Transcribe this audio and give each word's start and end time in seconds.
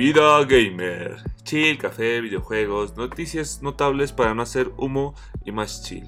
Vida 0.00 0.42
gamer. 0.46 1.18
Chill, 1.42 1.76
café, 1.76 2.22
videojuegos, 2.22 2.96
noticias 2.96 3.60
notables 3.60 4.12
para 4.12 4.32
no 4.32 4.40
hacer 4.40 4.72
humo 4.78 5.14
y 5.44 5.52
más 5.52 5.82
chill. 5.82 6.06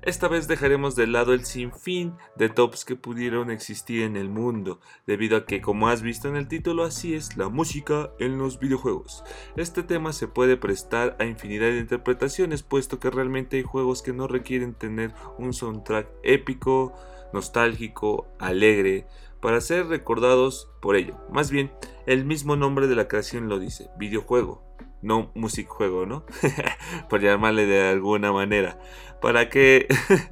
Esta 0.00 0.28
vez 0.28 0.48
dejaremos 0.48 0.96
de 0.96 1.06
lado 1.06 1.34
el 1.34 1.44
sinfín 1.44 2.14
de 2.36 2.48
tops 2.48 2.86
que 2.86 2.96
pudieron 2.96 3.50
existir 3.50 4.04
en 4.04 4.16
el 4.16 4.30
mundo, 4.30 4.80
debido 5.06 5.36
a 5.36 5.44
que, 5.44 5.60
como 5.60 5.88
has 5.88 6.00
visto 6.00 6.26
en 6.26 6.36
el 6.36 6.48
título, 6.48 6.84
así 6.84 7.12
es 7.12 7.36
la 7.36 7.50
música 7.50 8.12
en 8.18 8.38
los 8.38 8.58
videojuegos. 8.58 9.24
Este 9.58 9.82
tema 9.82 10.14
se 10.14 10.26
puede 10.26 10.56
prestar 10.56 11.14
a 11.20 11.26
infinidad 11.26 11.66
de 11.66 11.80
interpretaciones, 11.80 12.62
puesto 12.62 12.98
que 12.98 13.10
realmente 13.10 13.58
hay 13.58 13.62
juegos 13.62 14.00
que 14.00 14.14
no 14.14 14.26
requieren 14.26 14.72
tener 14.72 15.12
un 15.36 15.52
soundtrack 15.52 16.08
épico, 16.22 16.94
nostálgico, 17.34 18.26
alegre, 18.38 19.06
para 19.44 19.60
ser 19.60 19.88
recordados 19.88 20.70
por 20.80 20.96
ello. 20.96 21.18
Más 21.30 21.50
bien, 21.50 21.70
el 22.06 22.24
mismo 22.24 22.56
nombre 22.56 22.86
de 22.86 22.94
la 22.94 23.08
creación 23.08 23.50
lo 23.50 23.58
dice, 23.58 23.90
videojuego, 23.98 24.64
no 25.02 25.32
music 25.34 25.68
juego, 25.68 26.06
¿no? 26.06 26.24
por 27.10 27.20
llamarle 27.20 27.66
de 27.66 27.90
alguna 27.90 28.32
manera. 28.32 28.78
Para 29.20 29.50
que... 29.50 29.86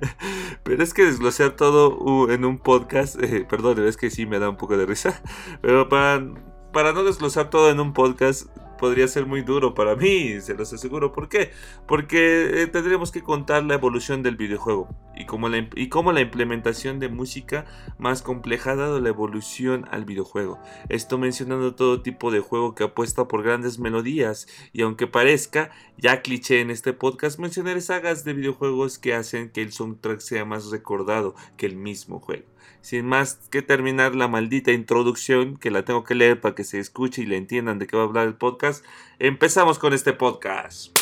pero 0.63 0.83
es 0.83 0.95
que 0.95 1.05
desglosar 1.05 1.57
todo 1.57 2.31
en 2.31 2.47
un 2.47 2.59
podcast, 2.59 3.23
eh, 3.23 3.47
perdón, 3.47 3.87
es 3.87 3.99
que 3.99 4.09
sí 4.09 4.25
me 4.25 4.39
da 4.39 4.49
un 4.49 4.57
poco 4.57 4.79
de 4.79 4.87
risa, 4.87 5.23
pero 5.61 5.91
para, 5.91 6.25
para 6.73 6.95
no 6.95 7.05
desglosar 7.05 7.51
todo 7.51 7.69
en 7.69 7.81
un 7.81 7.93
podcast, 7.93 8.49
podría 8.83 9.07
ser 9.07 9.27
muy 9.27 9.43
duro 9.43 9.75
para 9.75 9.95
mí, 9.95 10.41
se 10.41 10.55
los 10.55 10.73
aseguro. 10.73 11.13
¿Por 11.13 11.29
qué? 11.29 11.53
Porque 11.87 12.63
eh, 12.63 12.67
tendríamos 12.67 13.13
que 13.13 13.23
contar 13.23 13.63
la 13.63 13.75
evolución 13.75 14.25
del 14.25 14.35
videojuego 14.35 14.89
y 15.15 15.25
cómo, 15.25 15.49
la, 15.49 15.69
y 15.77 15.89
cómo 15.89 16.11
la 16.11 16.21
implementación 16.21 16.99
de 16.99 17.09
música 17.09 17.65
más 17.99 18.23
compleja 18.23 18.73
ha 18.73 18.77
dado 18.77 18.99
la 18.99 19.09
evolución 19.09 19.87
al 19.93 20.05
videojuego. 20.05 20.59
Esto 20.89 21.17
mencionando 21.17 21.77
todo 21.77 22.03
tipo 22.03 22.33
de 22.33 22.41
juego 22.41 22.75
que 22.75 22.83
apuesta 22.83 23.29
por 23.29 23.45
grandes 23.45 23.79
melodías 23.79 24.49
y 24.73 24.83
aunque 24.83 25.07
parezca 25.07 25.71
ya 25.97 26.21
cliché 26.21 26.61
en 26.61 26.73
este 26.73 26.93
podcast, 26.93 27.39
mencionaré 27.39 27.83
sagas 27.83 28.25
de 28.25 28.33
videojuegos 28.33 28.99
que 28.99 29.15
hacen 29.15 29.51
que 29.51 29.63
el 29.63 29.71
soundtrack 29.71 30.19
sea 30.19 30.45
más 30.45 30.73
recordado 30.73 31.37
que 31.57 31.67
el 31.67 31.77
mismo 31.77 32.19
juego 32.19 32.52
sin 32.83 33.07
más 33.07 33.49
que 33.51 33.63
terminar 33.63 34.15
la 34.15 34.29
maldita 34.29 34.73
introducción, 34.73 35.57
que 35.57 35.71
la 35.71 35.85
tengo 35.85 36.05
que 36.05 36.15
leer 36.15 36.41
para 36.41 36.55
que 36.55 36.65
se 36.65 36.79
escuche 36.79 37.23
y 37.23 37.27
le 37.27 37.39
entiendan 37.39 37.79
de 37.79 37.87
qué 37.87 37.97
va 37.97 38.03
a 38.03 38.07
hablar 38.07 38.27
el 38.27 38.35
podcast, 38.35 38.85
empezamos 39.19 39.79
con 39.79 39.95
este 39.95 40.13
podcast. 40.13 40.97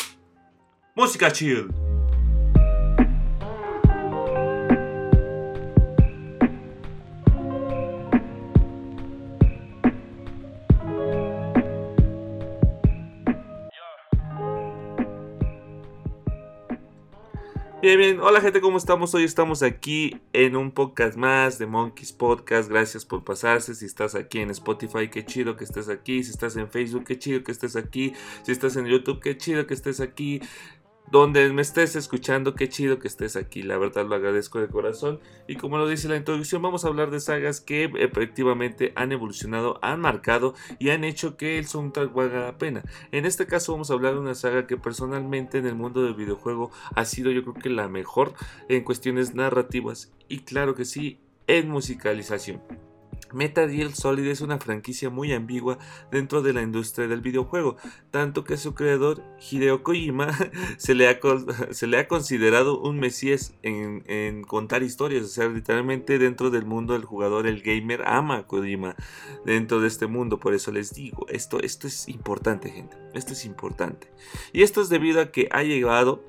Música 0.95 1.31
chill. 1.31 1.67
Bien, 17.81 17.97
bien, 17.97 18.19
hola 18.19 18.41
gente, 18.41 18.61
¿cómo 18.61 18.77
estamos? 18.77 19.15
Hoy 19.15 19.23
estamos 19.23 19.63
aquí 19.63 20.21
en 20.33 20.55
un 20.55 20.69
podcast 20.69 21.17
más 21.17 21.57
de 21.57 21.65
Monkeys 21.65 22.13
Podcast. 22.13 22.69
Gracias 22.69 23.05
por 23.05 23.23
pasarse. 23.23 23.73
Si 23.73 23.87
estás 23.87 24.13
aquí 24.13 24.37
en 24.37 24.51
Spotify, 24.51 25.09
qué 25.09 25.25
chido 25.25 25.57
que 25.57 25.63
estés 25.63 25.89
aquí. 25.89 26.23
Si 26.23 26.29
estás 26.29 26.55
en 26.57 26.69
Facebook, 26.69 27.05
qué 27.05 27.17
chido 27.17 27.43
que 27.43 27.51
estés 27.51 27.75
aquí. 27.75 28.13
Si 28.43 28.51
estás 28.51 28.75
en 28.75 28.85
YouTube, 28.85 29.19
qué 29.19 29.35
chido 29.35 29.65
que 29.65 29.73
estés 29.73 29.99
aquí 29.99 30.41
donde 31.11 31.51
me 31.51 31.61
estés 31.61 31.97
escuchando, 31.97 32.55
qué 32.55 32.69
chido 32.69 32.97
que 32.97 33.09
estés 33.09 33.35
aquí, 33.35 33.63
la 33.63 33.77
verdad 33.77 34.05
lo 34.05 34.15
agradezco 34.15 34.61
de 34.61 34.69
corazón. 34.69 35.19
Y 35.45 35.55
como 35.57 35.77
lo 35.77 35.87
dice 35.87 36.07
la 36.07 36.15
introducción, 36.15 36.61
vamos 36.61 36.85
a 36.85 36.87
hablar 36.87 37.11
de 37.11 37.19
sagas 37.19 37.59
que 37.59 37.91
efectivamente 37.97 38.93
han 38.95 39.11
evolucionado, 39.11 39.77
han 39.81 39.99
marcado 39.99 40.55
y 40.79 40.89
han 40.89 41.03
hecho 41.03 41.35
que 41.35 41.59
el 41.59 41.67
soundtrack 41.67 42.13
valga 42.13 42.39
la 42.39 42.57
pena. 42.57 42.83
En 43.11 43.25
este 43.25 43.45
caso 43.45 43.73
vamos 43.73 43.91
a 43.91 43.93
hablar 43.93 44.13
de 44.13 44.21
una 44.21 44.35
saga 44.35 44.67
que 44.67 44.77
personalmente 44.77 45.57
en 45.57 45.67
el 45.67 45.75
mundo 45.75 46.01
del 46.01 46.13
videojuego 46.13 46.71
ha 46.95 47.03
sido 47.03 47.31
yo 47.31 47.43
creo 47.43 47.55
que 47.55 47.69
la 47.69 47.89
mejor 47.89 48.33
en 48.69 48.83
cuestiones 48.83 49.35
narrativas 49.35 50.13
y 50.29 50.39
claro 50.39 50.75
que 50.75 50.85
sí, 50.85 51.19
en 51.47 51.69
musicalización. 51.69 52.61
Metal 53.33 53.69
Gear 53.69 53.91
Solid 53.93 54.27
es 54.27 54.41
una 54.41 54.59
franquicia 54.59 55.09
muy 55.09 55.33
ambigua 55.33 55.77
dentro 56.11 56.41
de 56.41 56.53
la 56.53 56.61
industria 56.61 57.07
del 57.07 57.21
videojuego, 57.21 57.77
tanto 58.11 58.43
que 58.43 58.57
su 58.57 58.73
creador, 58.73 59.23
Hideo 59.39 59.83
Kojima, 59.83 60.27
se 60.77 60.95
le 60.95 61.07
ha, 61.07 61.19
se 61.71 61.87
le 61.87 61.97
ha 61.97 62.07
considerado 62.07 62.79
un 62.79 62.99
mesías 62.99 63.53
en, 63.61 64.43
contar 64.43 64.83
historias, 64.83 65.23
o 65.25 65.27
sea, 65.27 65.47
literalmente 65.47 66.19
dentro 66.19 66.49
del 66.49 66.65
mundo 66.65 66.93
del 66.93 67.05
jugador, 67.05 67.47
el 67.47 67.61
gamer 67.61 68.03
ama 68.05 68.37
a 68.37 68.47
Kojima 68.47 68.95
dentro 69.45 69.79
de 69.79 69.87
este 69.87 70.07
mundo, 70.07 70.39
por 70.39 70.53
eso 70.53 70.71
les 70.71 70.93
digo, 70.93 71.25
esto, 71.29 71.59
esto 71.59 71.87
es 71.87 72.07
importante 72.09 72.69
gente, 72.69 72.97
esto 73.13 73.33
es 73.33 73.45
importante. 73.45 74.11
Y 74.53 74.63
esto 74.63 74.81
es 74.81 74.89
debido 74.89 75.21
a 75.21 75.31
que 75.31 75.47
ha 75.51 75.63
llegado 75.63 76.23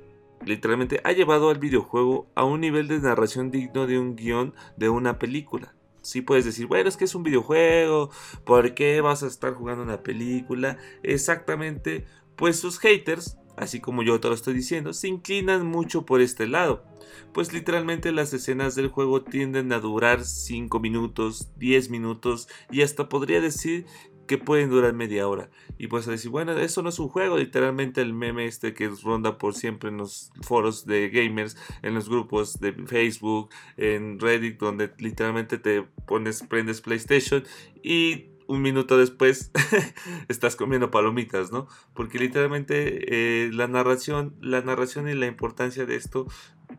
literalmente 0.45 1.01
ha 1.05 1.13
llevado 1.13 1.51
al 1.51 1.59
videojuego 1.59 2.27
a 2.35 2.45
un 2.45 2.61
nivel 2.61 2.89
de 2.89 3.01
narración 3.01 3.51
digno 3.51 3.87
de 3.87 3.99
un 3.99 4.17
guion 4.17 4.55
de 4.77 4.89
una 4.89 5.19
película. 5.19 5.75
Sí 6.03 6.21
puedes 6.21 6.45
decir, 6.45 6.67
bueno, 6.67 6.89
es 6.89 6.97
que 6.97 7.05
es 7.05 7.15
un 7.15 7.23
videojuego, 7.23 8.11
¿por 8.45 8.75
qué 8.75 9.01
vas 9.01 9.23
a 9.23 9.29
estar 9.29 9.55
jugando 9.55 9.83
una 9.83 10.03
película? 10.03 10.79
Exactamente, 11.03 12.05
pues 12.37 12.59
sus 12.59 12.79
haters, 12.79 13.39
así 13.57 13.81
como 13.81 14.03
yo 14.03 14.21
te 14.21 14.29
lo 14.29 14.35
estoy 14.35 14.55
diciendo, 14.55 14.93
se 14.93 15.09
inclinan 15.09 15.67
mucho 15.67 16.05
por 16.05 16.21
este 16.21 16.47
lado. 16.47 16.85
Pues 17.33 17.53
literalmente 17.53 18.13
las 18.13 18.33
escenas 18.33 18.75
del 18.75 18.89
juego 18.89 19.23
tienden 19.23 19.73
a 19.73 19.81
durar 19.81 20.25
5 20.25 20.81
minutos, 20.81 21.51
10 21.57 21.89
minutos 21.89 22.49
y 22.71 22.83
hasta 22.83 23.09
podría 23.09 23.41
decir 23.41 23.87
que 24.27 24.39
pueden 24.39 24.71
durar 24.71 24.93
media 24.95 25.29
hora. 25.29 25.51
Y 25.79 25.89
pues 25.89 26.07
a 26.09 26.13
decir, 26.13 26.31
bueno, 26.31 26.53
eso 26.53 26.83
no 26.83 26.89
es 26.89 26.99
un 26.99 27.09
juego, 27.09 27.39
literalmente 27.39 28.01
el 28.01 28.15
meme 28.15 28.47
este 28.47 28.75
que 28.75 28.89
ronda 29.03 29.39
por 29.39 29.55
siempre 29.55 29.91
en 29.91 29.99
los 29.99 30.31
foros 30.43 30.87
de 30.87 31.09
gamers, 31.11 31.57
en 31.83 31.95
los 31.95 32.09
grupos 32.09 32.61
de 32.61 32.73
Facebook, 32.87 33.51
en 33.77 34.21
Reddit, 34.21 34.59
donde 34.59 34.93
literalmente 34.99 35.59
te 35.59 35.83
pones, 36.07 36.43
prendes 36.43 36.81
PlayStation 36.81 37.45
y 37.83 38.27
un 38.47 38.61
minuto 38.61 38.99
después 38.99 39.51
estás 40.29 40.57
comiendo 40.57 40.91
palomitas, 40.91 41.53
¿no? 41.53 41.69
Porque 41.95 42.19
literalmente 42.19 43.47
eh, 43.47 43.51
la 43.53 43.67
narración, 43.67 44.37
la 44.41 44.61
narración 44.61 45.09
y 45.09 45.15
la 45.15 45.27
importancia 45.27 45.87
de 45.87 45.97
esto 45.97 46.27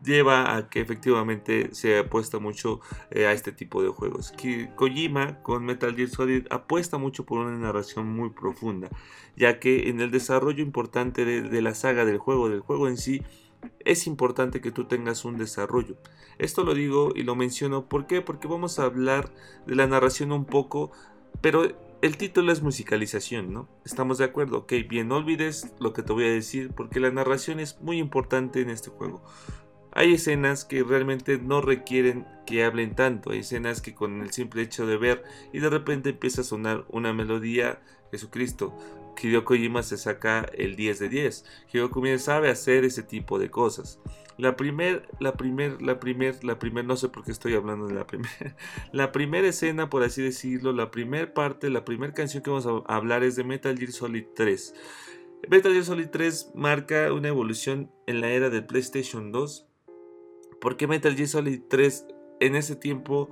lleva 0.02 0.56
a 0.56 0.68
que 0.68 0.80
efectivamente 0.80 1.70
se 1.72 1.98
apuesta 1.98 2.38
mucho 2.38 2.80
eh, 3.10 3.26
a 3.26 3.32
este 3.32 3.52
tipo 3.52 3.82
de 3.82 3.88
juegos. 3.88 4.32
Kojima 4.76 5.42
con 5.42 5.64
Metal 5.64 5.94
Gear 5.94 6.08
Solid 6.08 6.46
apuesta 6.50 6.98
mucho 6.98 7.24
por 7.24 7.38
una 7.38 7.56
narración 7.56 8.06
muy 8.08 8.30
profunda, 8.30 8.88
ya 9.36 9.58
que 9.60 9.88
en 9.88 10.00
el 10.00 10.10
desarrollo 10.10 10.62
importante 10.62 11.24
de, 11.24 11.62
la 11.62 11.74
saga 11.74 12.04
del 12.04 12.18
juego, 12.18 12.48
del 12.48 12.60
juego 12.60 12.88
en 12.88 12.96
sí, 12.96 13.22
es 13.80 14.06
importante 14.06 14.60
que 14.60 14.70
tú 14.70 14.84
tengas 14.84 15.24
un 15.24 15.38
desarrollo. 15.38 15.96
Esto 16.38 16.64
lo 16.64 16.74
digo 16.74 17.12
y 17.14 17.22
lo 17.22 17.34
menciono 17.36 17.88
¿por 17.88 18.06
qué? 18.06 18.20
porque 18.20 18.48
vamos 18.48 18.78
a 18.78 18.84
hablar 18.84 19.30
de 19.66 19.74
la 19.74 19.86
narración 19.86 20.32
un 20.32 20.44
poco, 20.44 20.90
pero 21.40 21.68
el 22.04 22.18
título 22.18 22.52
es 22.52 22.60
musicalización, 22.60 23.50
¿no? 23.50 23.66
Estamos 23.86 24.18
de 24.18 24.24
acuerdo, 24.24 24.58
ok, 24.58 24.74
bien, 24.86 25.08
no 25.08 25.16
olvides 25.16 25.72
lo 25.78 25.94
que 25.94 26.02
te 26.02 26.12
voy 26.12 26.24
a 26.24 26.30
decir 26.30 26.70
porque 26.76 27.00
la 27.00 27.10
narración 27.10 27.60
es 27.60 27.80
muy 27.80 27.98
importante 27.98 28.60
en 28.60 28.68
este 28.68 28.90
juego. 28.90 29.22
Hay 29.94 30.14
escenas 30.14 30.64
que 30.64 30.82
realmente 30.82 31.38
no 31.38 31.60
requieren 31.60 32.26
que 32.46 32.64
hablen 32.64 32.94
tanto, 32.94 33.30
hay 33.30 33.38
escenas 33.38 33.80
que 33.80 33.94
con 33.94 34.20
el 34.22 34.32
simple 34.32 34.62
hecho 34.62 34.86
de 34.86 34.96
ver 34.96 35.22
y 35.52 35.60
de 35.60 35.70
repente 35.70 36.10
empieza 36.10 36.40
a 36.40 36.44
sonar 36.44 36.84
una 36.88 37.12
melodía, 37.12 37.80
Jesucristo, 38.10 38.76
Hideo 39.22 39.44
Kojima 39.44 39.82
se 39.82 39.96
saca 39.96 40.46
el 40.54 40.76
10 40.76 40.98
de 40.98 41.08
10. 41.08 41.44
Hideo 41.72 41.90
Kojima 41.90 42.18
sabe 42.18 42.50
hacer 42.50 42.84
ese 42.84 43.02
tipo 43.02 43.38
de 43.38 43.50
cosas. 43.50 44.00
La 44.36 44.56
primer, 44.56 45.08
la 45.20 45.34
primer, 45.34 45.80
la 45.80 46.00
primer, 46.00 46.42
la 46.42 46.58
primer, 46.58 46.84
no 46.84 46.96
sé 46.96 47.08
por 47.08 47.24
qué 47.24 47.30
estoy 47.30 47.54
hablando 47.54 47.86
de 47.86 47.94
la 47.94 48.06
primera. 48.06 48.56
La 48.92 49.12
primera 49.12 49.46
escena, 49.46 49.90
por 49.90 50.02
así 50.02 50.22
decirlo, 50.22 50.72
la 50.72 50.90
primera 50.90 51.32
parte, 51.32 51.70
la 51.70 51.84
primera 51.84 52.12
canción 52.14 52.42
que 52.42 52.50
vamos 52.50 52.66
a 52.66 52.94
hablar 52.94 53.22
es 53.22 53.36
de 53.36 53.44
Metal 53.44 53.78
Gear 53.78 53.92
Solid 53.92 54.24
3. 54.34 54.74
Metal 55.48 55.72
Gear 55.72 55.84
Solid 55.84 56.08
3 56.08 56.52
marca 56.54 57.12
una 57.12 57.28
evolución 57.28 57.92
en 58.06 58.20
la 58.20 58.30
era 58.30 58.50
del 58.50 58.66
PlayStation 58.66 59.30
2 59.30 59.68
porque 60.64 60.86
Metal 60.86 61.14
Gear 61.14 61.28
Solid 61.28 61.60
3 61.68 62.06
en 62.40 62.56
ese 62.56 62.74
tiempo 62.74 63.28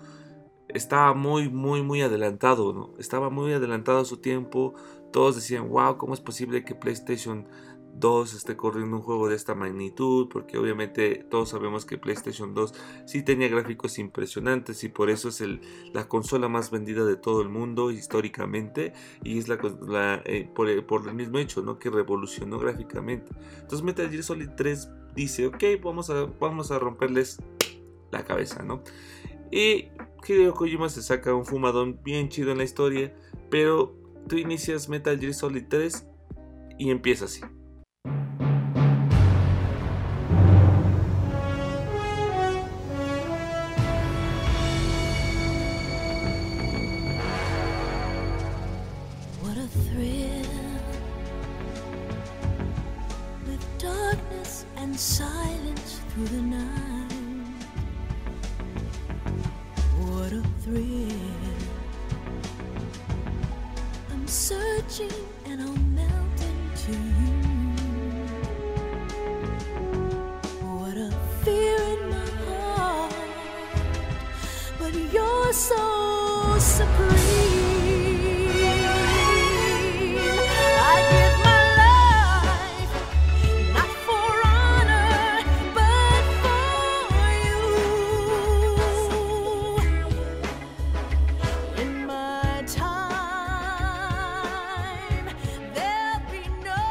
estaba 0.68 1.14
muy, 1.14 1.48
muy, 1.48 1.82
muy 1.82 2.02
adelantado, 2.02 2.74
¿no? 2.74 2.90
Estaba 2.98 3.30
muy 3.30 3.54
adelantado 3.54 4.00
a 4.00 4.04
su 4.04 4.18
tiempo. 4.18 4.74
Todos 5.14 5.36
decían, 5.36 5.70
wow, 5.70 5.96
¿cómo 5.96 6.12
es 6.12 6.20
posible 6.20 6.62
que 6.62 6.74
PlayStation 6.74 7.48
2 7.94 8.34
esté 8.34 8.56
corriendo 8.56 8.96
un 8.96 9.02
juego 9.02 9.28
de 9.28 9.36
esta 9.36 9.54
magnitud? 9.54 10.28
Porque 10.28 10.58
obviamente 10.58 11.24
todos 11.30 11.50
sabemos 11.50 11.84
que 11.84 11.98
PlayStation 11.98 12.54
2 12.54 12.74
sí 13.06 13.22
tenía 13.22 13.48
gráficos 13.48 13.98
impresionantes 13.98 14.84
y 14.84 14.88
por 14.88 15.10
eso 15.10 15.28
es 15.28 15.42
la 15.92 16.08
consola 16.08 16.48
más 16.48 16.70
vendida 16.70 17.04
de 17.04 17.16
todo 17.16 17.42
el 17.42 17.48
mundo 17.48 17.90
históricamente 17.90 18.92
y 19.22 19.38
es 19.38 19.48
la, 19.48 19.58
eh, 20.24 20.48
por, 20.54 20.86
por, 20.86 21.08
el 21.08 21.14
mismo 21.14 21.38
hecho, 21.38 21.62
¿no? 21.62 21.78
Que 21.78 21.90
revolucionó 21.90 22.58
gráficamente. 22.58 23.32
Entonces 23.54 23.82
Metal 23.82 24.08
Gear 24.10 24.22
Solid 24.22 24.50
3 24.56 24.88
dice, 25.14 25.46
ok, 25.46 25.62
vamos 25.82 26.10
a, 26.10 26.26
vamos 26.40 26.70
a 26.70 26.78
romperles 26.78 27.38
la 28.10 28.24
cabeza, 28.24 28.62
¿no? 28.62 28.82
Y 29.50 29.88
Hideo 30.26 30.54
Kojima 30.54 30.88
se 30.88 31.02
saca 31.02 31.34
un 31.34 31.44
fumadón 31.44 32.00
bien 32.02 32.28
chido 32.28 32.52
en 32.52 32.58
la 32.58 32.64
historia, 32.64 33.14
pero 33.50 33.94
tú 34.28 34.36
inicias 34.36 34.88
Metal 34.88 35.18
Gear 35.18 35.34
Solid 35.34 35.64
3 35.68 36.06
y 36.78 36.90
empieza 36.90 37.26
así. 37.26 37.42
So 75.52 76.58
supreme. 76.58 77.20
I 80.80 80.96
give 81.12 81.36
my 81.44 81.62
life 81.82 82.94
not 83.74 83.90
for 84.06 84.28
honor, 84.46 85.44
but 85.74 86.24
for 86.42 86.64
you. 87.46 87.60
In 91.82 91.92
my 92.06 92.64
time, 92.66 93.76
there'll 95.74 96.24
be 96.30 96.42
no 96.64 96.84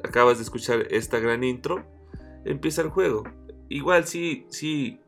acabas 0.07 0.38
de 0.38 0.44
escuchar 0.44 0.88
esta 0.89 1.19
gran 1.19 1.44
intro, 1.44 1.86
empieza 2.45 2.81
el 2.81 2.89
juego. 2.89 3.24
Igual 3.69 4.07
sí, 4.07 4.48
sí, 4.50 5.00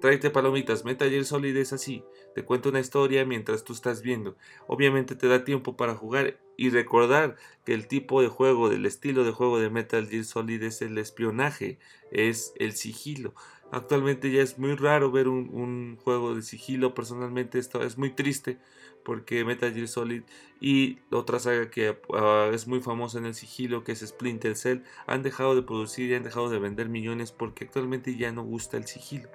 tráete 0.00 0.30
palomitas, 0.30 0.84
Metal 0.84 1.10
Gear 1.10 1.24
Solid 1.24 1.56
es 1.56 1.72
así. 1.72 2.04
Te 2.34 2.44
cuento 2.44 2.68
una 2.68 2.80
historia 2.80 3.24
mientras 3.24 3.64
tú 3.64 3.72
estás 3.72 4.02
viendo. 4.02 4.36
Obviamente 4.66 5.14
te 5.14 5.28
da 5.28 5.44
tiempo 5.44 5.76
para 5.76 5.94
jugar 5.94 6.40
y 6.56 6.70
recordar 6.70 7.36
que 7.64 7.74
el 7.74 7.86
tipo 7.86 8.22
de 8.22 8.28
juego, 8.28 8.68
del 8.68 8.86
estilo 8.86 9.24
de 9.24 9.32
juego 9.32 9.60
de 9.60 9.70
Metal 9.70 10.06
Gear 10.08 10.24
Solid 10.24 10.62
es 10.62 10.82
el 10.82 10.98
espionaje, 10.98 11.78
es 12.10 12.52
el 12.56 12.72
sigilo. 12.72 13.34
Actualmente 13.70 14.30
ya 14.30 14.42
es 14.42 14.58
muy 14.58 14.76
raro 14.76 15.10
ver 15.10 15.28
un, 15.28 15.96
juego 16.02 16.34
de 16.34 16.42
sigilo. 16.42 16.94
Personalmente 16.94 17.58
esto 17.58 17.82
es 17.82 17.98
muy 17.98 18.10
triste 18.10 18.58
porque 19.04 19.44
Metal 19.44 19.72
Gear 19.72 19.88
Solid 19.88 20.22
y 20.60 20.98
otra 21.10 21.38
saga 21.38 21.70
que 21.70 21.98
ah, 22.14 22.50
es 22.52 22.66
muy 22.66 22.80
famosa 22.80 23.18
en 23.18 23.26
el 23.26 23.34
sigilo 23.34 23.84
que 23.84 23.92
es 23.92 24.00
Splinter 24.00 24.56
Cell 24.56 24.80
han 25.06 25.22
dejado 25.22 25.54
de 25.54 25.62
producir 25.62 26.10
y 26.10 26.14
han 26.14 26.22
dejado 26.22 26.48
de 26.48 26.58
vender 26.58 26.88
millones 26.88 27.30
porque 27.32 27.64
actualmente 27.64 28.16
ya 28.16 28.32
no 28.32 28.44
gusta 28.44 28.76
el 28.76 28.86
sigilo. 28.86 29.28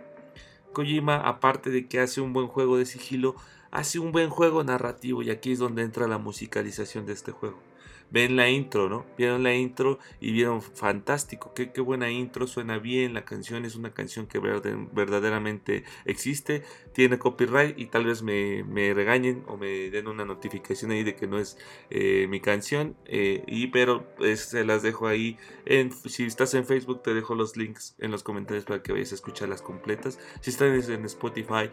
Kojima, 0.74 1.18
aparte 1.18 1.70
de 1.70 1.88
que 1.88 2.00
hace 2.00 2.22
un 2.22 2.34
buen 2.34 2.48
juego 2.48 2.78
de 2.78 2.86
sigilo, 2.86 3.36
hace 3.72 4.00
un 4.00 4.12
buen 4.12 4.30
juego 4.30 4.64
narrativo 4.64 5.22
y 5.22 5.30
aquí 5.30 5.52
es 5.52 5.60
donde 5.60 5.84
entra 5.84 6.08
la 6.08 6.18
musicalización 6.18 7.06
de 7.06 7.14
este 7.14 7.32
juego. 7.32 7.69
Ven 8.12 8.36
la 8.36 8.50
intro, 8.50 8.90
¿no? 8.90 9.06
Vieron 9.18 9.44
la 9.44 9.54
intro 9.54 10.00
y 10.20 10.32
vieron 10.32 10.62
fantástico, 10.62 11.54
qué, 11.54 11.72
qué 11.72 11.82
buena 11.82 12.10
intro, 12.10 12.48
suena 12.48 12.80
bien, 12.80 13.14
la 13.14 13.26
canción 13.26 13.66
es 13.66 13.76
una 13.76 13.94
canción 13.94 14.28
que 14.28 14.40
verdaderamente 14.40 15.84
existe, 16.06 16.64
tiene 16.94 17.20
copyright 17.20 17.78
y 17.78 17.86
tal 17.86 18.06
vez 18.06 18.24
me, 18.24 18.64
me 18.64 18.94
regañen 18.94 19.44
o 19.48 19.58
me 19.58 19.90
den 19.90 20.08
una 20.08 20.26
notificación 20.26 20.92
ahí 20.92 21.04
de 21.04 21.16
que 21.16 21.28
no 21.28 21.40
es 21.40 21.58
eh, 21.90 22.28
mi 22.30 22.40
canción, 22.40 22.96
eh, 23.06 23.44
y 23.48 23.68
pero 23.68 24.08
se 24.36 24.66
las 24.66 24.82
dejo 24.82 25.08
ahí, 25.08 25.38
en, 25.66 25.92
si 25.92 26.26
estás 26.26 26.54
en 26.54 26.66
Facebook 26.66 27.04
te 27.04 27.14
dejo 27.14 27.36
los 27.36 27.58
links 27.58 27.96
en 28.00 28.12
los 28.12 28.24
comentarios 28.24 28.66
para 28.66 28.82
que 28.82 28.92
vayas 28.92 29.12
a 29.12 29.16
escucharlas 29.16 29.62
completas, 29.62 30.20
si 30.42 30.50
estás 30.50 30.90
en 30.90 31.06
Spotify, 31.06 31.70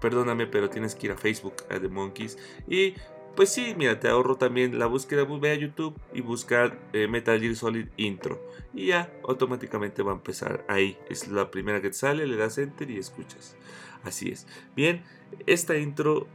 perdóname, 0.00 0.46
pero 0.46 0.68
tienes 0.68 0.94
que 0.94 1.06
ir 1.06 1.12
a 1.12 1.16
Facebook, 1.16 1.54
a 1.70 1.78
The 1.78 1.88
Monkeys, 1.88 2.36
y 2.68 2.94
pues 3.34 3.50
sí, 3.50 3.74
mira, 3.76 3.98
te 4.00 4.08
ahorro 4.08 4.36
también 4.36 4.78
la 4.78 4.86
búsqueda, 4.86 5.24
ve 5.24 5.50
a 5.50 5.54
YouTube 5.54 5.98
y 6.12 6.20
buscar 6.20 6.78
eh, 6.92 7.08
Metal 7.08 7.40
Gear 7.40 7.56
Solid 7.56 7.88
Intro. 7.96 8.40
Y 8.74 8.86
ya 8.86 9.12
automáticamente 9.26 10.02
va 10.02 10.12
a 10.12 10.16
empezar 10.16 10.64
ahí. 10.68 10.98
Es 11.08 11.28
la 11.28 11.50
primera 11.50 11.80
que 11.80 11.88
te 11.88 11.94
sale, 11.94 12.26
le 12.26 12.36
das 12.36 12.58
enter 12.58 12.90
y 12.90 12.98
escuchas. 12.98 13.56
Así 14.04 14.30
es. 14.30 14.46
Bien, 14.74 15.02
esta 15.46 15.76
intro 15.76 16.26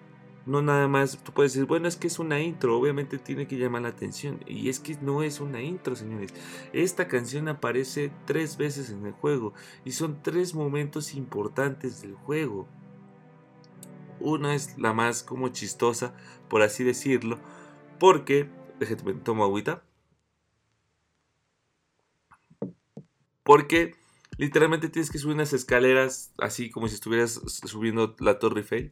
no 0.47 0.61
nada 0.61 0.87
más, 0.87 1.21
tú 1.23 1.33
puedes 1.33 1.53
decir, 1.53 1.67
bueno, 1.67 1.89
es 1.89 1.97
que 1.97 2.07
es 2.07 2.19
una 2.19 2.39
intro, 2.39 2.79
obviamente 2.79 3.17
tiene 3.17 3.47
que 3.47 3.57
llamar 3.57 3.81
la 3.81 3.89
atención. 3.89 4.39
Y 4.47 4.69
es 4.69 4.79
que 4.79 4.97
no 5.01 5.21
es 5.21 5.41
una 5.41 5.61
intro, 5.61 5.95
señores. 5.95 6.33
Esta 6.71 7.09
canción 7.09 7.49
aparece 7.49 8.11
tres 8.25 8.55
veces 8.55 8.89
en 8.89 9.05
el 9.05 9.11
juego 9.11 9.53
y 9.83 9.91
son 9.91 10.23
tres 10.23 10.55
momentos 10.55 11.13
importantes 11.15 12.01
del 12.01 12.13
juego. 12.15 12.65
Una 14.19 14.55
es 14.55 14.77
la 14.77 14.93
más 14.93 15.23
como 15.23 15.49
chistosa, 15.49 16.13
por 16.49 16.61
así 16.61 16.83
decirlo, 16.83 17.39
porque, 17.99 18.49
déjame, 18.79 19.13
tomo 19.13 19.43
agüita. 19.43 19.83
Porque 23.43 23.95
literalmente 24.37 24.89
tienes 24.89 25.09
que 25.09 25.19
subir 25.19 25.35
unas 25.35 25.53
escaleras 25.53 26.33
así 26.37 26.69
como 26.69 26.87
si 26.87 26.95
estuvieras 26.95 27.41
subiendo 27.45 28.15
la 28.19 28.39
Torre 28.39 28.61
Eiffel. 28.61 28.91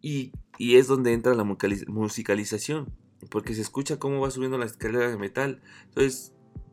Y, 0.00 0.32
y 0.58 0.76
es 0.76 0.86
donde 0.86 1.12
entra 1.12 1.34
la 1.34 1.44
musicaliz- 1.44 1.86
musicalización. 1.88 2.92
Porque 3.30 3.54
se 3.54 3.62
escucha 3.62 3.98
cómo 3.98 4.20
va 4.20 4.30
subiendo 4.30 4.58
la 4.58 4.64
escalera 4.64 5.10
de 5.10 5.18
metal. 5.18 5.60
Entonces, 5.88 6.32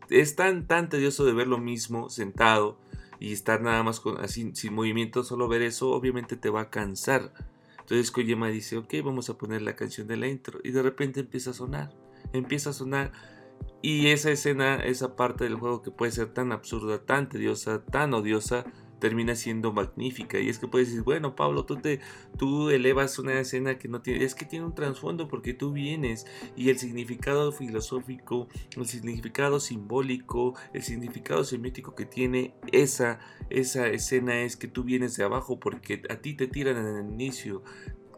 es 0.09 0.35
tan, 0.35 0.67
tan 0.67 0.89
tedioso 0.89 1.25
de 1.25 1.33
ver 1.33 1.47
lo 1.47 1.57
mismo 1.57 2.09
sentado 2.09 2.79
y 3.19 3.33
estar 3.33 3.61
nada 3.61 3.83
más 3.83 3.99
con, 3.99 4.19
así, 4.19 4.51
sin 4.53 4.73
movimiento, 4.73 5.23
solo 5.23 5.47
ver 5.47 5.61
eso, 5.61 5.91
obviamente 5.91 6.35
te 6.35 6.49
va 6.49 6.61
a 6.61 6.69
cansar. 6.69 7.31
Entonces 7.79 8.11
Kojima 8.11 8.47
dice, 8.47 8.77
ok, 8.77 8.93
vamos 9.03 9.29
a 9.29 9.37
poner 9.37 9.61
la 9.61 9.75
canción 9.75 10.07
de 10.07 10.17
la 10.17 10.27
intro. 10.27 10.59
Y 10.63 10.71
de 10.71 10.81
repente 10.81 11.19
empieza 11.19 11.51
a 11.51 11.53
sonar. 11.53 11.93
Empieza 12.33 12.71
a 12.71 12.73
sonar. 12.73 13.11
Y 13.81 14.07
esa 14.07 14.31
escena, 14.31 14.77
esa 14.77 15.15
parte 15.15 15.43
del 15.43 15.55
juego 15.55 15.83
que 15.83 15.91
puede 15.91 16.11
ser 16.11 16.33
tan 16.33 16.51
absurda, 16.51 17.05
tan 17.05 17.29
tediosa, 17.29 17.83
tan 17.85 18.13
odiosa, 18.15 18.65
termina 18.99 19.35
siendo 19.35 19.71
magnífica. 19.73 20.39
Y 20.39 20.49
es 20.49 20.59
que 20.59 20.67
puedes 20.67 20.89
decir, 20.89 21.03
bueno, 21.03 21.35
Pablo, 21.35 21.65
tú, 21.65 21.77
te, 21.77 21.99
tú 22.37 22.69
elevas 22.69 23.19
una 23.19 23.39
escena 23.39 23.77
que 23.77 23.87
no 23.87 24.01
tiene, 24.01 24.23
es 24.23 24.35
que 24.35 24.45
tiene 24.45 24.65
un 24.65 24.75
trasfondo 24.75 25.27
porque 25.27 25.53
tú 25.53 25.71
vienes 25.71 26.25
y 26.55 26.69
el 26.69 26.77
significado 26.77 27.51
filosófico, 27.51 28.47
el 28.75 28.85
significado 28.85 29.59
simbólico, 29.59 30.55
el 30.73 30.83
significado 30.83 31.43
semiótico 31.43 31.95
que 31.95 32.05
tiene 32.05 32.53
esa, 32.71 33.19
esa 33.49 33.87
escena 33.87 34.41
es 34.41 34.55
que 34.55 34.67
tú 34.67 34.83
vienes 34.83 35.15
de 35.17 35.23
abajo 35.23 35.59
porque 35.59 36.01
a 36.09 36.17
ti 36.17 36.33
te 36.33 36.47
tiran 36.47 36.77
en 36.77 36.95
el 36.97 37.13
inicio, 37.13 37.63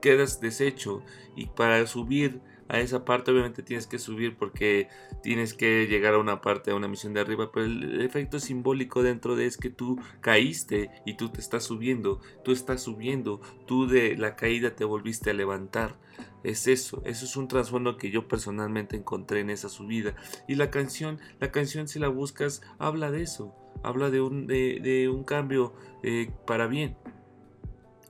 quedas 0.02 0.40
deshecho 0.40 1.04
y 1.36 1.48
para 1.48 1.86
subir 1.88 2.42
a 2.70 2.80
esa 2.80 3.06
parte 3.06 3.32
obviamente 3.32 3.64
tienes 3.64 3.88
que 3.88 4.00
subir 4.00 4.36
porque 4.36 4.90
tienes 5.24 5.54
que 5.54 5.88
llegar 5.88 6.14
a 6.14 6.18
una 6.20 6.42
parte, 6.42 6.72
a 6.72 6.76
una 6.76 6.88
misión 6.88 7.14
de 7.14 7.22
arriba, 7.22 7.52
pero 7.52 7.66
el 7.66 8.02
efecto 8.02 8.40
simbólico 8.40 9.04
dentro 9.04 9.36
de 9.36 9.46
es 9.46 9.58
que 9.58 9.70
tú 9.70 10.00
caíste 10.22 10.92
y 11.06 11.16
tú 11.16 11.30
te 11.30 11.40
estás 11.40 11.64
subiendo, 11.64 12.20
tú 12.44 12.52
estás 12.52 12.82
subiendo, 12.82 13.42
tú 13.66 13.88
de 13.88 14.18
la 14.18 14.36
caída 14.36 14.76
te 14.76 14.86
volviste 14.86 15.30
a 15.30 15.34
levantar. 15.34 15.96
Es 16.44 16.68
eso, 16.68 17.02
eso 17.06 17.26
es 17.26 17.36
un 17.36 17.48
trasfondo 17.48 17.98
que 17.98 18.10
yo 18.10 18.28
personalmente 18.28 18.96
encontré 18.96 19.42
en 19.42 19.50
esa 19.50 19.70
subida. 19.70 20.16
Y 20.48 20.56
la 20.56 20.72
canción, 20.72 21.20
la 21.40 21.52
canción 21.52 21.88
si 21.88 22.00
la 22.00 22.08
buscas, 22.08 22.62
habla 22.80 23.12
de 23.12 23.22
eso, 23.22 23.54
habla 23.84 24.10
de 24.10 24.22
un, 24.22 24.48
de, 24.48 25.10
un 25.14 25.24
cambio 25.24 25.74
eh, 26.04 26.32
para 26.46 26.68
bien. 26.68 26.96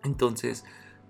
Entonces, 0.03 0.65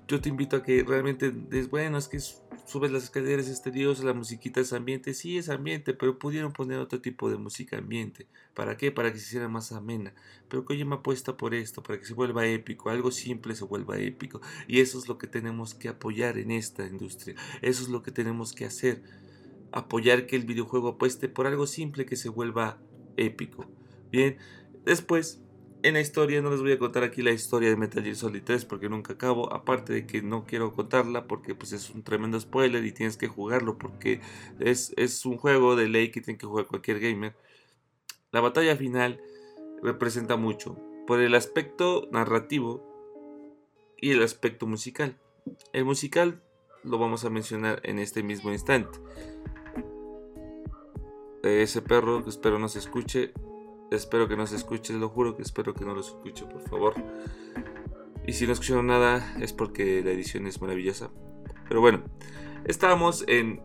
yo 0.08 0.22
te 0.22 0.30
invito 0.30 0.58
a 0.58 0.64
que 0.64 0.84
realmente 0.84 1.34
es 1.52 1.70
bueno, 1.70 1.98
es 1.98 2.08
que 2.08 2.18
es- 2.18 2.42
subes 2.68 2.92
las 2.92 3.06
escaleras, 3.06 3.48
es 3.48 3.62
tedioso, 3.62 4.04
la 4.04 4.14
musiquita 4.14 4.60
es 4.60 4.74
ambiente, 4.74 5.14
sí 5.14 5.38
es 5.38 5.48
ambiente, 5.48 5.94
pero 5.94 6.20
pudieron 6.20 6.52
poner 6.52 6.80
otro 6.80 7.00
tipo 7.00 7.30
de 7.30 7.38
música 7.38 7.78
ambiente. 7.78 8.28
¿Para 8.54 8.76
qué? 8.76 8.92
Para 8.92 9.12
que 9.12 9.20
se 9.20 9.26
hiciera 9.26 9.48
más 9.48 9.72
amena. 9.72 10.14
Pero 10.50 10.66
Kojima 10.66 10.98
apuesta 10.98 11.38
por 11.38 11.56
esto, 11.56 11.82
para 11.82 11.98
que 11.98 12.06
se 12.06 12.14
vuelva 12.14 12.46
épico, 12.46 12.90
algo 12.90 13.12
simple 13.12 13.56
se 13.56 13.64
vuelva 13.64 13.98
épico. 13.98 14.42
Y 14.68 14.82
eso 14.82 15.00
es 15.00 15.08
lo 15.08 15.18
que 15.18 15.28
tenemos 15.28 15.76
que 15.76 15.88
apoyar 15.88 16.38
en 16.38 16.52
esta 16.52 16.86
industria. 16.86 17.36
Eso 17.62 17.84
es 17.84 17.90
lo 17.90 18.04
que 18.04 18.12
tenemos 18.12 18.52
que 18.52 18.66
hacer. 18.66 19.02
Apoyar 19.72 20.28
que 20.28 20.36
el 20.36 20.46
videojuego 20.46 20.90
apueste 20.90 21.30
por 21.30 21.48
algo 21.48 21.68
simple 21.68 22.06
que 22.06 22.18
se 22.18 22.28
vuelva 22.28 22.80
épico. 23.16 23.66
Bien, 24.12 24.38
después 24.84 25.42
en 25.84 25.94
la 25.94 26.00
historia, 26.00 26.42
no 26.42 26.50
les 26.50 26.62
voy 26.62 26.72
a 26.72 26.80
contar 26.80 27.04
aquí 27.04 27.22
la 27.22 27.32
historia 27.32 27.70
de 27.70 27.76
Metal 27.76 28.04
Gear 28.04 28.16
Solid 28.16 28.44
3 28.44 28.66
porque 28.66 28.90
nunca 28.90 29.14
acabo, 29.14 29.54
aparte 29.54 29.94
de 29.94 30.08
que 30.08 30.22
no 30.22 30.46
quiero 30.46 30.74
contarla 30.74 31.28
porque 31.28 31.56
pues 31.56 31.72
es 31.72 31.90
un 31.90 32.04
tremendo 32.04 32.40
spoiler 32.40 32.84
y 32.84 32.92
tienes 32.92 33.18
que 33.18 33.28
jugarlo 33.28 33.78
porque 33.78 34.22
es, 34.60 34.94
es 34.98 35.26
un 35.26 35.38
juego 35.38 35.76
de 35.76 35.88
ley 35.88 36.12
que 36.12 36.22
tiene 36.22 36.38
que 36.38 36.48
jugar 36.48 36.66
cualquier 36.66 37.00
gamer. 37.00 37.36
La 38.32 38.42
batalla 38.42 38.76
final 38.76 39.22
representa 39.82 40.36
mucho, 40.36 40.78
por 41.06 41.22
el 41.22 41.36
aspecto 41.36 42.08
narrativo 42.12 42.84
y 43.98 44.12
el 44.12 44.24
aspecto 44.24 44.68
musical. 44.68 45.18
El 45.74 45.86
musical 45.86 46.42
lo 46.84 46.98
vamos 46.98 47.24
a 47.24 47.30
mencionar 47.30 47.82
en 47.84 48.00
este 48.00 48.24
mismo 48.24 48.52
instante. 48.52 49.00
Ese 51.44 51.82
perro 51.82 52.28
espero 52.28 52.60
no 52.60 52.68
se 52.68 52.80
escuche. 52.80 53.34
Espero 53.92 54.28
que 54.28 54.36
no 54.36 54.46
se 54.48 54.56
escuche, 54.56 54.94
lo 54.94 55.10
juro 55.10 55.36
que 55.36 55.42
espero 55.42 55.74
que 55.74 55.86
no 55.86 55.94
lo 55.94 56.02
escuche, 56.02 56.46
por 56.46 56.62
favor. 56.62 56.94
Y 58.26 58.34
si 58.34 58.46
no 58.46 58.54
escucharon 58.54 58.88
nada 58.88 59.36
es 59.40 59.54
porque 59.54 60.02
la 60.04 60.12
edición 60.12 60.48
es 60.48 60.62
maravillosa. 60.62 61.10
Pero 61.70 61.80
bueno, 61.80 62.04
estábamos 62.66 63.24
en, 63.28 63.62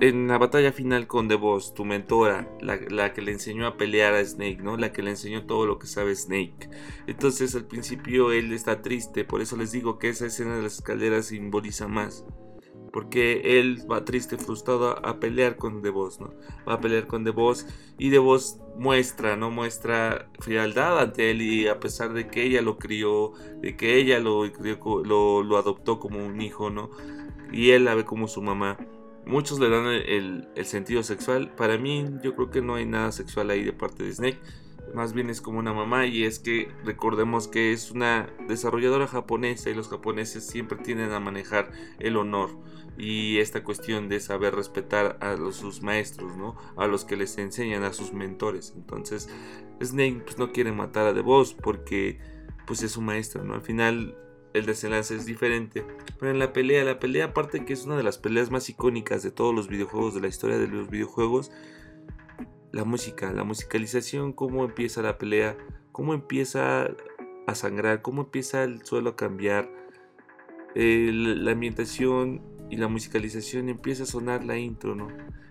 en 0.00 0.26
la 0.26 0.38
batalla 0.38 0.72
final 0.72 1.06
con 1.06 1.28
The 1.28 1.36
Boss, 1.36 1.74
tu 1.74 1.84
mentora, 1.84 2.50
la, 2.60 2.80
la, 2.88 3.12
que 3.12 3.22
le 3.22 3.30
enseñó 3.30 3.66
a 3.68 3.76
pelear 3.76 4.14
a 4.14 4.24
Snake, 4.24 4.58
¿no? 4.60 4.76
La 4.76 4.92
que 4.92 5.02
le 5.02 5.10
enseñó 5.10 5.46
todo 5.46 5.66
lo 5.66 5.78
que 5.78 5.86
sabe 5.86 6.16
Snake. 6.16 6.68
Entonces 7.06 7.54
al 7.54 7.66
principio 7.66 8.32
él 8.32 8.52
está 8.52 8.82
triste, 8.82 9.24
por 9.24 9.40
eso 9.40 9.56
les 9.56 9.70
digo 9.70 9.98
que 9.98 10.08
esa 10.08 10.26
escena 10.26 10.56
de 10.56 10.62
las 10.62 10.74
escaleras 10.74 11.26
simboliza 11.26 11.86
más 11.86 12.24
porque 12.92 13.58
él 13.58 13.84
va 13.90 14.04
triste, 14.04 14.36
frustrado 14.36 15.04
a, 15.04 15.20
pelear 15.20 15.56
con 15.56 15.82
The 15.82 15.90
Boss, 15.90 16.20
¿no? 16.20 16.34
Va 16.68 16.74
a 16.74 16.80
pelear 16.80 17.06
con 17.06 17.24
The 17.24 17.30
Boss 17.30 17.66
y 17.98 18.10
The 18.10 18.18
Boss 18.18 18.58
muestra, 18.76 19.36
¿no? 19.36 19.50
Muestra 19.50 20.28
frialdad 20.40 20.98
ante 20.98 21.30
él 21.30 21.42
y 21.42 21.68
a 21.68 21.78
pesar 21.78 22.12
de 22.12 22.28
que 22.28 22.42
ella 22.42 22.62
lo 22.62 22.78
crió, 22.78 23.32
de 23.60 23.76
que 23.76 23.96
ella 23.96 24.18
lo, 24.18 24.44
lo, 24.44 25.42
lo 25.42 25.56
adoptó 25.56 26.00
como 26.00 26.24
un 26.24 26.40
hijo, 26.40 26.70
¿no? 26.70 26.90
Y 27.52 27.70
él 27.70 27.84
la 27.84 27.94
ve 27.94 28.04
como 28.04 28.28
su 28.28 28.42
mamá. 28.42 28.78
Muchos 29.26 29.60
le 29.60 29.68
dan 29.68 29.86
el, 29.86 30.48
el, 30.56 30.64
sentido 30.64 31.02
sexual. 31.02 31.52
Para 31.54 31.78
mí, 31.78 32.06
yo 32.22 32.34
creo 32.34 32.50
que 32.50 32.62
no 32.62 32.76
hay 32.76 32.86
nada 32.86 33.12
sexual 33.12 33.50
ahí 33.50 33.62
de 33.62 33.72
parte 33.72 34.02
de 34.02 34.12
Snake. 34.12 34.40
Más 34.94 35.12
bien 35.12 35.30
es 35.30 35.40
como 35.40 35.58
una 35.58 35.72
mamá 35.72 36.06
y 36.06 36.24
es 36.24 36.38
que 36.38 36.68
recordemos 36.84 37.48
que 37.48 37.72
es 37.72 37.90
una 37.90 38.28
desarrolladora 38.48 39.06
japonesa 39.06 39.70
y 39.70 39.74
los 39.74 39.88
japoneses 39.88 40.46
siempre 40.46 40.78
tienden 40.78 41.12
a 41.12 41.20
manejar 41.20 41.70
el 41.98 42.16
honor 42.16 42.50
y 42.98 43.38
esta 43.38 43.64
cuestión 43.64 44.08
de 44.08 44.20
saber 44.20 44.54
respetar 44.54 45.16
a 45.20 45.34
los, 45.34 45.56
sus 45.56 45.82
maestros, 45.82 46.36
¿no? 46.36 46.56
A 46.76 46.86
los 46.86 47.04
que 47.04 47.16
les 47.16 47.38
enseñan, 47.38 47.82
a 47.84 47.92
sus 47.92 48.12
mentores. 48.12 48.74
Entonces, 48.76 49.28
Snake 49.82 50.22
pues, 50.24 50.38
no 50.38 50.52
quiere 50.52 50.72
matar 50.72 51.06
a 51.06 51.14
The 51.14 51.20
Boss 51.20 51.54
porque 51.54 52.18
pues 52.66 52.82
es 52.82 52.92
su 52.92 53.00
maestro, 53.00 53.42
¿no? 53.44 53.54
Al 53.54 53.62
final 53.62 54.16
el 54.52 54.66
desenlace 54.66 55.16
es 55.16 55.26
diferente. 55.26 55.84
Pero 56.18 56.32
en 56.32 56.38
la 56.38 56.52
pelea, 56.52 56.84
la 56.84 56.98
pelea 56.98 57.26
aparte 57.26 57.64
que 57.64 57.72
es 57.72 57.84
una 57.84 57.96
de 57.96 58.02
las 58.02 58.18
peleas 58.18 58.50
más 58.50 58.68
icónicas 58.68 59.22
de 59.22 59.30
todos 59.30 59.54
los 59.54 59.68
videojuegos, 59.68 60.14
de 60.14 60.20
la 60.20 60.28
historia 60.28 60.58
de 60.58 60.68
los 60.68 60.90
videojuegos, 60.90 61.50
la 62.72 62.84
música, 62.84 63.32
la 63.32 63.44
musicalización, 63.44 64.32
cómo 64.32 64.64
empieza 64.64 65.02
la 65.02 65.18
pelea, 65.18 65.56
cómo 65.92 66.14
empieza 66.14 66.88
a 67.46 67.54
sangrar, 67.54 68.02
cómo 68.02 68.22
empieza 68.22 68.64
el 68.64 68.84
suelo 68.84 69.10
a 69.10 69.16
cambiar, 69.16 69.70
la 70.74 71.50
ambientación 71.50 72.42
y 72.70 72.76
la 72.76 72.88
musicalización 72.88 73.68
empieza 73.68 74.04
a 74.04 74.06
sonar 74.06 74.44
la 74.44 74.56
intro, 74.56 74.94
¿no? 74.94 75.08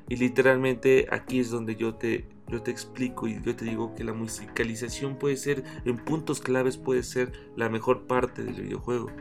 Y 0.07 0.15
literalmente 0.15 1.07
aquí 1.11 1.39
es 1.39 1.51
donde 1.51 1.75
yo 1.75 1.95
te, 1.95 2.27
yo 2.47 2.63
te 2.63 2.71
explico 2.71 3.27
y 3.27 3.39
yo 3.41 3.55
te 3.55 3.65
digo 3.65 3.93
que 3.93 4.03
la 4.03 4.13
musicalización 4.13 5.17
puede 5.17 5.37
ser, 5.37 5.63
en 5.85 5.97
puntos 5.97 6.39
claves 6.39 6.77
puede 6.77 7.03
ser 7.03 7.31
la 7.55 7.69
mejor 7.69 8.07
parte 8.07 8.43
del 8.43 8.61
videojuego. 8.63 9.11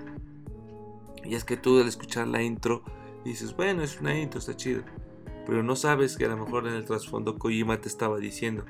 Y 1.24 1.34
es 1.34 1.44
que 1.44 1.56
tú 1.56 1.78
al 1.78 1.88
escuchar 1.88 2.28
la 2.28 2.42
intro 2.42 2.82
dices, 3.24 3.54
bueno, 3.54 3.82
es 3.82 4.00
una 4.00 4.18
intro, 4.18 4.38
está 4.38 4.56
chido. 4.56 4.82
Pero 5.48 5.62
no 5.62 5.74
sabes 5.74 6.16
que 6.16 6.26
a 6.26 6.28
lo 6.28 6.36
mejor 6.36 6.68
en 6.68 6.74
el 6.74 6.84
trasfondo 6.84 7.38
Kojima 7.38 7.80
te 7.80 7.88
estaba 7.88 8.18
diciendo, 8.18 8.64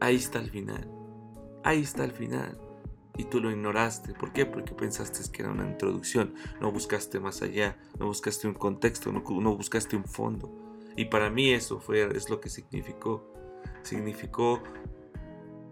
ahí 0.00 0.16
está 0.16 0.40
el 0.40 0.50
final, 0.50 0.90
ahí 1.62 1.82
está 1.82 2.04
el 2.04 2.12
final 2.12 2.58
y 3.18 3.24
tú 3.24 3.40
lo 3.40 3.50
ignoraste. 3.50 4.14
¿Por 4.14 4.32
qué? 4.32 4.46
Porque 4.46 4.72
pensaste 4.72 5.20
que 5.30 5.42
era 5.42 5.50
una 5.50 5.66
introducción, 5.66 6.34
no 6.60 6.72
buscaste 6.72 7.20
más 7.20 7.42
allá, 7.42 7.78
no 7.98 8.06
buscaste 8.06 8.48
un 8.48 8.54
contexto, 8.54 9.12
no, 9.12 9.22
no 9.28 9.56
buscaste 9.56 9.94
un 9.94 10.04
fondo. 10.04 10.50
Y 10.96 11.06
para 11.06 11.30
mí 11.30 11.52
eso 11.52 11.80
fue, 11.80 12.08
es 12.16 12.30
lo 12.30 12.40
que 12.40 12.48
significó. 12.48 13.30
Significó 13.82 14.62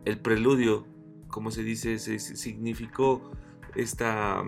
el 0.05 0.21
preludio, 0.21 0.87
como 1.29 1.51
se 1.51 1.63
dice, 1.63 1.99
significó 1.99 3.33
esta, 3.75 4.45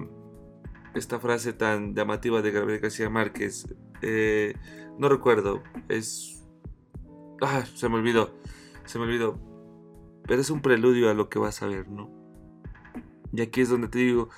esta 0.94 1.18
frase 1.18 1.54
tan 1.54 1.94
llamativa 1.94 2.42
de 2.42 2.50
Gabriel 2.50 2.80
García 2.80 3.08
Márquez. 3.08 3.74
Eh, 4.06 4.54
no 4.98 5.08
recuerdo, 5.08 5.62
es... 5.88 6.44
Ah, 7.42 7.64
se 7.74 7.88
me 7.88 7.96
olvidó, 7.96 8.32
se 8.84 8.98
me 8.98 9.04
olvidó. 9.04 9.38
Pero 10.26 10.40
es 10.40 10.50
un 10.50 10.62
preludio 10.62 11.10
a 11.10 11.14
lo 11.14 11.28
que 11.28 11.38
vas 11.38 11.62
a 11.62 11.66
ver, 11.66 11.88
¿no? 11.88 12.10
Y 13.32 13.40
aquí 13.42 13.60
es 13.60 13.68
donde 13.68 13.88
te 13.88 13.98
digo, 13.98 14.28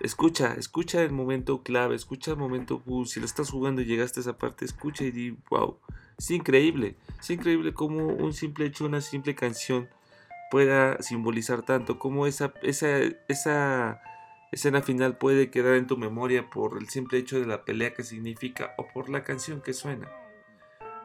escucha, 0.00 0.54
escucha 0.54 1.02
el 1.02 1.12
momento 1.12 1.62
clave, 1.62 1.94
escucha 1.94 2.32
el 2.32 2.36
momento, 2.36 2.82
si 3.06 3.20
lo 3.20 3.26
estás 3.26 3.50
jugando 3.50 3.80
y 3.80 3.86
llegaste 3.86 4.20
a 4.20 4.22
esa 4.22 4.38
parte, 4.38 4.64
escucha 4.64 5.04
y 5.04 5.10
di, 5.10 5.38
wow, 5.50 5.78
es 6.18 6.30
increíble, 6.30 6.96
es 7.18 7.30
increíble 7.30 7.72
como 7.72 8.08
un 8.08 8.32
simple 8.32 8.66
hecho, 8.66 8.84
una 8.84 9.00
simple 9.00 9.34
canción 9.34 9.88
pueda 10.50 11.00
simbolizar 11.00 11.62
tanto, 11.62 11.98
como 11.98 12.26
esa, 12.26 12.52
esa, 12.62 12.98
esa 13.28 14.00
escena 14.52 14.82
final 14.82 15.16
puede 15.16 15.50
quedar 15.50 15.74
en 15.74 15.86
tu 15.86 15.96
memoria 15.96 16.50
por 16.50 16.78
el 16.78 16.88
simple 16.88 17.18
hecho 17.18 17.38
de 17.38 17.46
la 17.46 17.64
pelea 17.64 17.94
que 17.94 18.02
significa 18.02 18.74
o 18.78 18.86
por 18.88 19.08
la 19.08 19.22
canción 19.22 19.60
que 19.60 19.72
suena. 19.72 20.10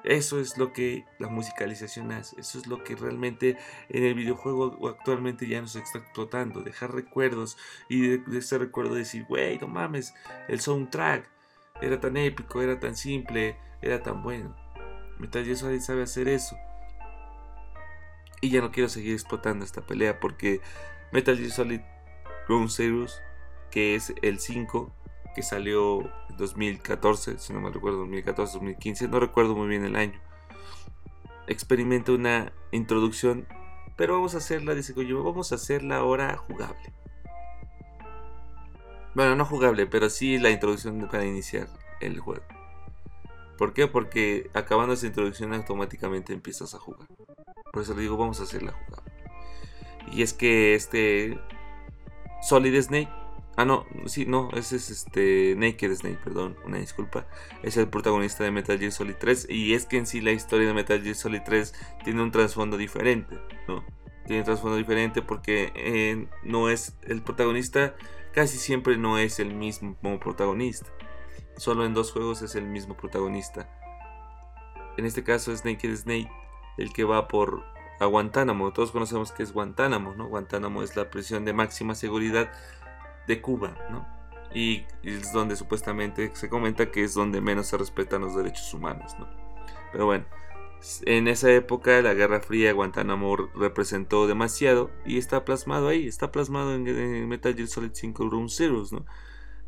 Eso 0.06 0.40
es 0.40 0.60
lo 0.60 0.72
que 0.72 1.04
la 1.18 1.30
musicalización 1.30 2.12
hace, 2.12 2.40
eso 2.40 2.60
es 2.60 2.68
lo 2.68 2.84
que 2.84 2.96
realmente 2.96 3.58
en 3.90 4.04
el 4.04 4.14
videojuego 4.14 4.88
actualmente 4.88 5.48
ya 5.48 5.62
nos 5.62 5.76
está 5.76 5.98
explotando, 5.98 6.62
dejar 6.62 6.94
recuerdos 6.94 7.58
y 7.90 8.18
de, 8.18 8.38
ese 8.38 8.60
recuerdo 8.60 8.94
decir, 8.94 9.26
wey, 9.30 9.58
no 9.58 9.68
mames, 9.68 10.14
el 10.48 10.60
soundtrack 10.60 11.28
era 11.82 12.00
tan 12.00 12.18
épico, 12.18 12.62
era 12.62 12.80
tan 12.80 12.96
simple, 12.96 13.58
era 13.82 14.04
tan 14.04 14.22
bueno. 14.22 14.56
Metal 15.18 15.44
Gear 15.44 15.58
Solid 15.58 15.80
sabe 15.80 16.04
hacer 16.04 16.28
eso. 16.28 16.56
Y 18.42 18.52
ya 18.52 18.62
no 18.62 18.72
quiero 18.72 18.90
seguir 18.90 19.14
explotando 19.14 19.66
esta 19.66 19.82
pelea 19.82 20.20
porque 20.20 20.62
Metal 21.12 21.36
Gear 21.36 21.50
Solid 21.50 21.82
Ground 22.48 22.70
Zeroes, 22.70 23.22
que 23.76 23.94
es 23.94 24.14
el 24.22 24.40
5, 24.40 24.90
que 25.36 25.44
salió 25.44 26.00
en 26.30 26.38
2014, 26.38 27.40
si 27.40 27.52
no 27.52 27.60
me 27.60 27.72
recuerdo, 27.72 27.98
2014, 28.00 28.54
2015, 28.54 29.10
no 29.10 29.20
recuerdo 29.20 29.54
muy 29.54 29.68
bien 29.68 29.84
el 29.84 29.98
año. 29.98 30.18
Experimenta 31.48 32.14
una 32.14 32.54
introducción, 32.72 33.46
pero 33.98 34.14
vamos 34.14 34.34
a 34.34 34.38
hacerla, 34.38 34.76
dice 34.76 34.94
Kojima, 34.94 35.22
vamos 35.22 35.52
a 35.52 35.56
hacerla 35.56 35.98
ahora 35.98 36.38
jugable. 36.38 36.94
Bueno, 39.14 39.36
no 39.36 39.44
jugable, 39.44 39.88
pero 39.88 40.10
sí 40.10 40.38
la 40.38 40.52
introducción 40.52 41.10
para 41.12 41.26
iniciar 41.26 41.68
el 42.00 42.18
juego. 42.22 42.46
¿Por 43.58 43.74
qué? 43.74 43.88
Porque 43.88 44.50
acabando 44.54 44.94
esa 44.94 45.08
introducción 45.08 45.54
automáticamente 45.54 46.32
empiezas 46.32 46.74
a 46.76 46.80
jugar. 46.80 47.10
Por 47.74 47.82
eso 47.82 47.94
le 47.94 48.04
digo, 48.04 48.16
vamos 48.16 48.40
a 48.40 48.44
hacerla 48.44 48.72
jugable. 48.72 49.12
Y 50.14 50.22
es 50.22 50.32
que 50.32 50.76
este 50.76 51.38
Solid 52.42 52.82
Snake 52.82 53.25
Ah, 53.58 53.64
no, 53.64 53.86
sí, 54.06 54.26
no, 54.26 54.50
ese 54.54 54.76
es 54.76 54.90
este 54.90 55.56
Naked 55.58 55.96
Snake, 55.96 56.20
perdón, 56.24 56.58
una 56.66 56.78
disculpa. 56.78 57.26
Es 57.64 57.78
el 57.78 57.88
protagonista 57.88 58.44
de 58.44 58.52
Metal 58.52 58.78
Gear 58.78 58.92
Solid 58.92 59.16
3 59.18 59.48
y 59.50 59.74
es 59.74 59.86
que 59.86 59.98
en 59.98 60.06
sí 60.06 60.20
la 60.20 60.32
historia 60.32 60.68
de 60.68 60.74
Metal 60.74 61.02
Gear 61.02 61.16
Solid 61.16 61.42
3 61.46 61.74
tiene 62.04 62.22
un 62.22 62.32
trasfondo 62.32 62.76
diferente, 62.76 63.38
¿no? 63.68 63.86
Tiene 64.26 64.42
un 64.42 64.46
trasfondo 64.46 64.76
diferente 64.76 65.22
porque 65.22 65.72
eh, 65.76 66.28
no 66.44 66.70
es 66.70 66.98
el 67.04 67.22
protagonista, 67.22 67.96
casi 68.34 68.58
siempre 68.58 68.98
no 68.98 69.18
es 69.18 69.40
el 69.40 69.54
mismo 69.54 69.96
protagonista. 70.20 70.90
Solo 71.56 71.86
en 71.86 71.94
dos 71.94 72.12
juegos 72.12 72.42
es 72.42 72.56
el 72.56 72.66
mismo 72.66 72.98
protagonista. 72.98 73.70
En 74.98 75.06
este 75.06 75.24
caso 75.24 75.54
es 75.54 75.64
Naked 75.64 75.96
Snake 75.96 76.32
el 76.78 76.92
que 76.92 77.04
va 77.04 77.28
por 77.30 77.64
a 78.00 78.06
Guantánamo. 78.06 78.74
Todos 78.74 78.92
conocemos 78.92 79.32
que 79.32 79.44
es 79.44 79.54
Guantánamo, 79.54 80.14
¿no? 80.16 80.28
Guantánamo 80.28 80.84
es 80.84 80.96
la 80.96 81.10
prisión 81.10 81.46
de 81.46 81.54
máxima 81.54 81.96
seguridad 81.96 82.52
de 83.28 83.42
Cuba, 83.42 83.76
¿no? 83.90 84.08
Y 84.54 84.86
es 85.04 85.34
donde 85.34 85.56
supuestamente 85.56 86.32
se 86.34 86.50
comenta 86.50 86.92
que 86.92 87.04
es 87.04 87.14
donde 87.14 87.42
menos 87.42 87.68
se 87.68 87.78
respetan 87.78 88.22
los 88.22 88.36
derechos 88.36 88.74
humanos, 88.74 89.16
¿no? 89.20 89.28
Pero 89.92 90.06
bueno, 90.06 90.26
en 91.06 91.28
esa 91.28 91.52
época 91.52 92.02
la 92.02 92.14
Guerra 92.14 92.42
Fría 92.42 92.72
Guantánamo 92.74 93.36
representó 93.56 94.28
demasiado 94.28 94.92
y 95.06 95.18
está 95.18 95.44
plasmado 95.46 95.88
ahí, 95.88 96.08
está 96.08 96.32
plasmado 96.32 96.76
en, 96.76 97.28
Metal 97.28 97.56
Gear 97.56 97.68
Solid 97.68 97.92
5 97.94 98.30
Room 98.30 98.50
Zeroes, 98.50 98.92
¿no? 98.92 99.06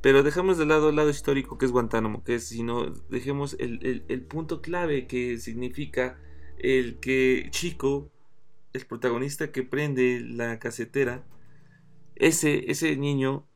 Pero 0.02 0.22
dejamos 0.24 0.58
de 0.58 0.66
lado 0.66 0.90
el 0.90 0.96
lado 0.96 1.10
histórico 1.10 1.58
que 1.58 1.66
es 1.66 1.72
Guantánamo, 1.72 2.24
que 2.24 2.36
es, 2.36 2.48
sino 2.48 2.86
dejemos 3.10 3.56
el, 3.60 4.06
el 4.08 4.22
punto 4.22 4.62
clave 4.62 5.08
que 5.08 5.38
significa 5.40 6.20
el 6.60 7.00
que 7.00 7.48
Chico, 7.52 8.12
el 8.74 8.86
protagonista 8.86 9.52
que 9.52 9.64
prende 9.64 10.22
la 10.22 10.60
casetera, 10.60 11.24
ese, 12.20 12.70
ese 12.72 12.96
niño, 12.96 13.48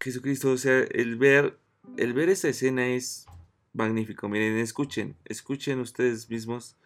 Jesucristo, 0.00 0.50
o 0.50 0.56
sea, 0.56 0.80
el 0.80 1.16
ver, 1.16 1.58
el 1.96 2.12
ver 2.12 2.28
esa 2.28 2.48
escena 2.48 2.86
es 2.86 3.26
magnífico. 3.72 4.28
Miren, 4.28 4.58
escuchen, 4.58 5.16
escuchen 5.24 5.80
ustedes 5.80 6.30
mismos. 6.30 6.76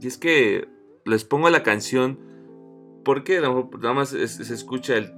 Y 0.00 0.06
es 0.06 0.18
que 0.18 0.68
les 1.04 1.24
pongo 1.24 1.50
la 1.50 1.62
canción 1.62 2.18
porque 3.04 3.40
nada 3.40 3.92
más 3.94 4.10
se, 4.10 4.24
escucha 4.24 4.96
el... 4.96 5.12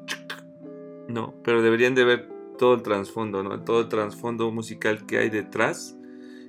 No, 1.09 1.35
pero 1.45 1.63
deberían 1.63 1.95
de 1.95 2.05
ver 2.05 2.29
todo 2.59 2.75
el 2.75 2.83
trasfondo, 2.83 3.43
¿no? 3.43 3.63
Todo 3.65 3.81
el 3.81 3.89
trasfondo 3.89 4.51
musical 4.51 5.07
que 5.07 5.19
hay 5.19 5.31
detrás 5.31 5.97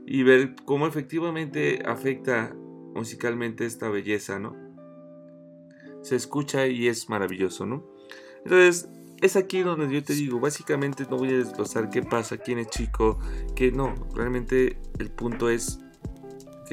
y 0.06 0.24
ver 0.24 0.56
cómo 0.66 0.88
efectivamente 0.88 1.82
afecta 1.86 2.56
musicalmente 2.94 3.66
esta 3.66 3.90
belleza, 3.90 4.40
¿no? 4.40 4.56
Se 6.02 6.16
escucha 6.16 6.68
y 6.68 6.88
es 6.88 7.10
maravilloso, 7.10 7.66
¿no? 7.66 7.84
Entonces, 8.44 8.90
es 9.22 9.36
aquí 9.38 9.62
donde 9.62 9.90
yo 9.90 10.04
te 10.04 10.14
digo, 10.14 10.40
básicamente 10.40 11.06
no 11.10 11.18
voy 11.18 11.30
a 11.30 11.38
desglosar 11.38 11.90
qué 11.90 12.04
pasa, 12.04 12.38
quién 12.38 12.60
es 12.60 12.68
chico, 12.68 13.20
que 13.56 13.72
no, 13.72 13.96
realmente 14.14 14.78
el 15.00 15.10
punto 15.10 15.50
es 15.50 15.80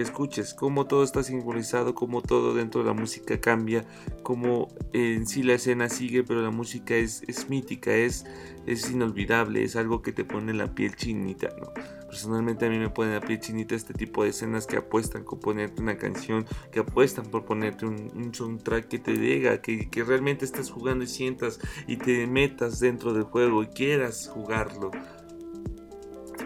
escuches 0.03 0.55
cómo 0.55 0.87
todo 0.87 1.03
está 1.03 1.23
sincronizado, 1.23 1.95
cómo 1.95 2.23
todo 2.23 2.55
dentro 2.55 2.83
de 2.83 2.89
la 2.89 2.93
música 2.93 3.41
cambia, 3.41 3.85
cómo 4.23 4.69
en 4.93 5.27
sí 5.27 5.43
la 5.43 5.55
escena 5.55 5.89
sigue, 5.89 6.23
pero 6.23 6.43
la 6.43 6.51
música 6.51 6.95
es, 6.95 7.23
es 7.29 7.49
mítica, 7.49 7.93
es, 7.93 8.25
es 8.67 8.91
inolvidable, 8.91 9.63
es 9.63 9.77
algo 9.77 10.03
que 10.03 10.13
te 10.13 10.25
pone 10.25 10.53
la 10.53 10.75
piel 10.75 10.97
chinita, 10.97 11.49
¿no? 11.61 11.73
Personalmente 12.07 12.67
a 12.67 12.71
mí 12.71 12.79
me 12.79 12.91
pone 12.91 13.15
la 13.15 13.21
piel 13.21 13.39
chinita 13.39 13.77
este 13.77 13.95
tipo 13.95 14.25
de 14.25 14.31
escenas 14.31 14.67
que 14.67 14.77
apuestan 14.77 15.25
por 15.25 15.39
ponerte 15.39 15.81
una 15.81 15.97
canción, 15.97 16.45
que 16.73 16.81
apuestan 16.81 17.27
por 17.27 17.45
ponerte 17.45 17.87
un, 17.87 18.11
un 18.15 18.35
soundtrack 18.35 18.89
que 18.89 18.99
te 18.99 19.13
diga, 19.13 19.63
que, 19.63 19.89
que 19.89 20.03
realmente 20.03 20.45
estás 20.45 20.71
jugando 20.71 21.05
y 21.05 21.07
sientas 21.07 21.61
y 21.87 21.97
te 21.97 22.27
metas 22.27 22.81
dentro 22.81 23.13
del 23.13 23.25
juego 23.25 23.63
y 23.63 23.67
quieras 23.69 24.29
jugarlo 24.29 24.91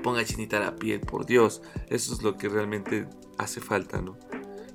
ponga 0.05 0.23
chinita 0.23 0.61
la 0.61 0.77
piel, 0.77 1.01
por 1.01 1.25
Dios. 1.25 1.63
Eso 1.89 2.15
es 2.15 2.23
lo 2.23 2.37
que 2.37 2.49
realmente 2.49 3.09
hace 3.39 3.61
falta, 3.61 4.01
¿no? 4.01 4.17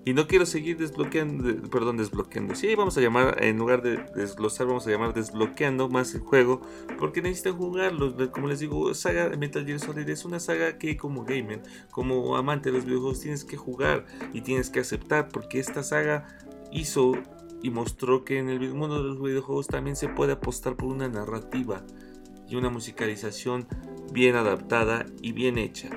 Y 0.05 0.13
no 0.13 0.27
quiero 0.27 0.45
seguir 0.45 0.77
desbloqueando, 0.77 1.43
de- 1.43 1.53
perdón, 1.67 1.97
desbloqueando. 1.97 2.55
Sí, 2.55 2.73
vamos 2.73 2.97
a 2.97 3.01
llamar, 3.01 3.43
en 3.43 3.57
lugar 3.57 3.81
de 3.83 3.97
desglosar, 4.15 4.65
vamos 4.65 4.87
a 4.87 4.89
llamar 4.89 5.13
desbloqueando 5.13 5.89
más 5.89 6.15
el 6.15 6.21
juego. 6.21 6.61
Porque 6.97 7.21
necesitan 7.21 7.57
jugarlo. 7.57 8.15
Como 8.31 8.47
les 8.47 8.59
digo, 8.59 8.93
saga 8.93 9.29
Metal 9.37 9.65
Gear 9.65 9.79
Solid 9.79 10.07
es 10.09 10.25
una 10.25 10.39
saga 10.39 10.77
que 10.77 10.95
como 10.97 11.25
gamer, 11.25 11.61
como 11.91 12.37
amante 12.37 12.71
de 12.71 12.77
los 12.77 12.85
videojuegos, 12.85 13.19
tienes 13.19 13.43
que 13.43 13.57
jugar 13.57 14.05
y 14.33 14.41
tienes 14.41 14.69
que 14.69 14.79
aceptar. 14.79 15.27
Porque 15.27 15.59
esta 15.59 15.83
saga 15.83 16.25
hizo 16.71 17.11
y 17.61 17.69
mostró 17.69 18.23
que 18.23 18.39
en 18.39 18.49
el 18.49 18.73
mundo 18.73 19.03
de 19.03 19.09
los 19.09 19.21
videojuegos 19.21 19.67
también 19.67 19.97
se 19.97 20.07
puede 20.07 20.31
apostar 20.31 20.75
por 20.75 20.87
una 20.87 21.09
narrativa 21.09 21.83
y 22.47 22.55
una 22.55 22.69
musicalización 22.69 23.67
bien 24.13 24.37
adaptada 24.37 25.05
y 25.21 25.33
bien 25.33 25.57
hecha. 25.57 25.89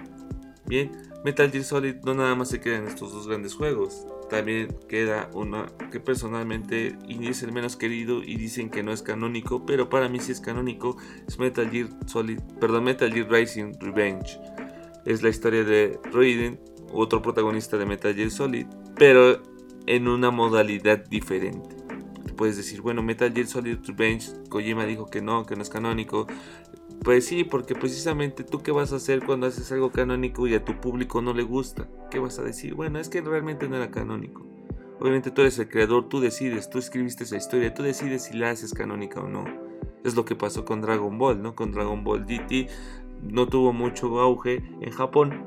Bien, 0.66 0.90
Metal 1.25 1.51
Gear 1.51 1.65
Solid 1.65 1.97
no 2.05 2.15
nada 2.15 2.35
más 2.35 2.49
se 2.49 2.61
queda 2.61 2.79
en 2.79 2.87
estos 2.89 3.13
dos 3.13 3.29
grandes 3.29 3.55
juegos, 3.55 4.07
también 4.29 4.75
queda 4.89 5.31
una 5.35 5.67
que 5.91 6.01
personalmente 6.01 6.97
es 7.07 7.43
el 7.43 7.53
menos 7.53 7.77
querido 7.77 8.23
y 8.25 8.37
dicen 8.37 8.71
que 8.71 8.83
no 8.83 8.93
es 8.93 9.03
canónico, 9.03 9.65
pero 9.67 9.89
para 9.89 10.09
mí 10.09 10.21
sí 10.21 10.33
es 10.33 10.41
canónico, 10.41 10.97
es 11.29 11.39
Metal 11.39 11.71
Gear 11.71 11.89
Solid, 12.07 12.41
perdón, 12.59 12.85
Metal 12.85 13.13
Gear 13.13 13.31
Rising 13.31 13.75
Revenge. 13.79 14.41
Es 15.05 15.23
la 15.23 15.29
historia 15.29 15.65
de 15.65 16.01
Raiden, 16.13 16.59
otro 16.93 17.23
protagonista 17.23 17.77
de 17.77 17.87
Metal 17.87 18.15
Gear 18.15 18.31
Solid, 18.31 18.67
pero 18.97 19.43
en 19.87 20.09
una 20.09 20.31
modalidad 20.31 21.05
diferente. 21.05 21.77
Te 22.25 22.33
puedes 22.33 22.57
decir, 22.57 22.81
bueno, 22.81 23.03
Metal 23.03 23.33
Gear 23.33 23.47
Solid 23.47 23.79
Revenge, 23.85 24.33
Kojima 24.49 24.87
dijo 24.87 25.07
que 25.07 25.21
no, 25.21 25.45
que 25.45 25.57
no 25.57 25.63
es 25.63 25.69
canónico. 25.69 26.27
Pues 27.05 27.27
sí, 27.27 27.43
porque 27.43 27.75
precisamente 27.75 28.45
tú 28.45 28.62
qué 28.62 28.71
vas 28.71 28.93
a 28.93 28.97
hacer 28.97 29.25
cuando 29.25 29.49
haces 29.49 29.73
algo 29.73 29.91
canónico 29.91 30.47
y 30.47 30.55
a 30.55 30.65
tu 30.65 30.81
público 30.81 31.21
no 31.21 31.35
le 31.35 31.43
gusta. 31.43 31.88
¿Qué 32.11 32.21
vas 32.21 32.38
a 32.38 32.45
decir? 32.45 32.75
Bueno, 32.75 33.01
es 33.01 33.09
que 33.09 33.21
realmente 33.21 33.69
no 33.69 33.77
era 33.77 33.91
canónico. 33.91 34.47
Obviamente 35.01 35.33
tú 35.33 35.41
eres 35.41 35.59
el 35.59 35.69
creador, 35.69 36.09
tú 36.09 36.21
decides, 36.21 36.71
tú 36.71 36.79
escribiste 36.79 37.25
esa 37.25 37.37
historia, 37.37 37.75
tú 37.75 37.83
decides 37.83 38.25
si 38.25 38.37
la 38.37 38.51
haces 38.51 38.73
canónica 38.73 39.21
o 39.21 39.29
no. 39.29 39.45
Es 40.05 40.15
lo 40.15 40.25
que 40.25 40.37
pasó 40.37 40.65
con 40.65 40.81
Dragon 40.81 41.19
Ball, 41.19 41.43
¿no? 41.43 41.57
Con 41.57 41.73
Dragon 41.73 42.05
Ball 42.05 42.25
GT 42.25 42.69
no 43.23 43.49
tuvo 43.49 43.73
mucho 43.73 44.21
auge 44.21 44.62
en 44.81 44.91
Japón 44.91 45.45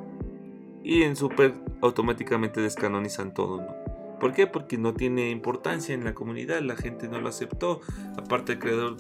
y 0.84 1.04
en 1.04 1.16
Super 1.16 1.54
automáticamente 1.82 2.60
descanonizan 2.60 3.34
todo, 3.34 3.62
¿no? 3.62 3.86
¿Por 4.20 4.34
qué? 4.34 4.48
Porque 4.48 4.78
no 4.78 4.94
tiene 4.94 5.30
importancia 5.30 5.94
en 5.94 6.04
la 6.04 6.14
comunidad, 6.14 6.62
la 6.62 6.76
gente 6.76 7.08
no 7.08 7.22
lo 7.22 7.30
aceptó. 7.30 7.82
Aparte 8.18 8.54
el 8.54 8.60
creador 8.60 8.98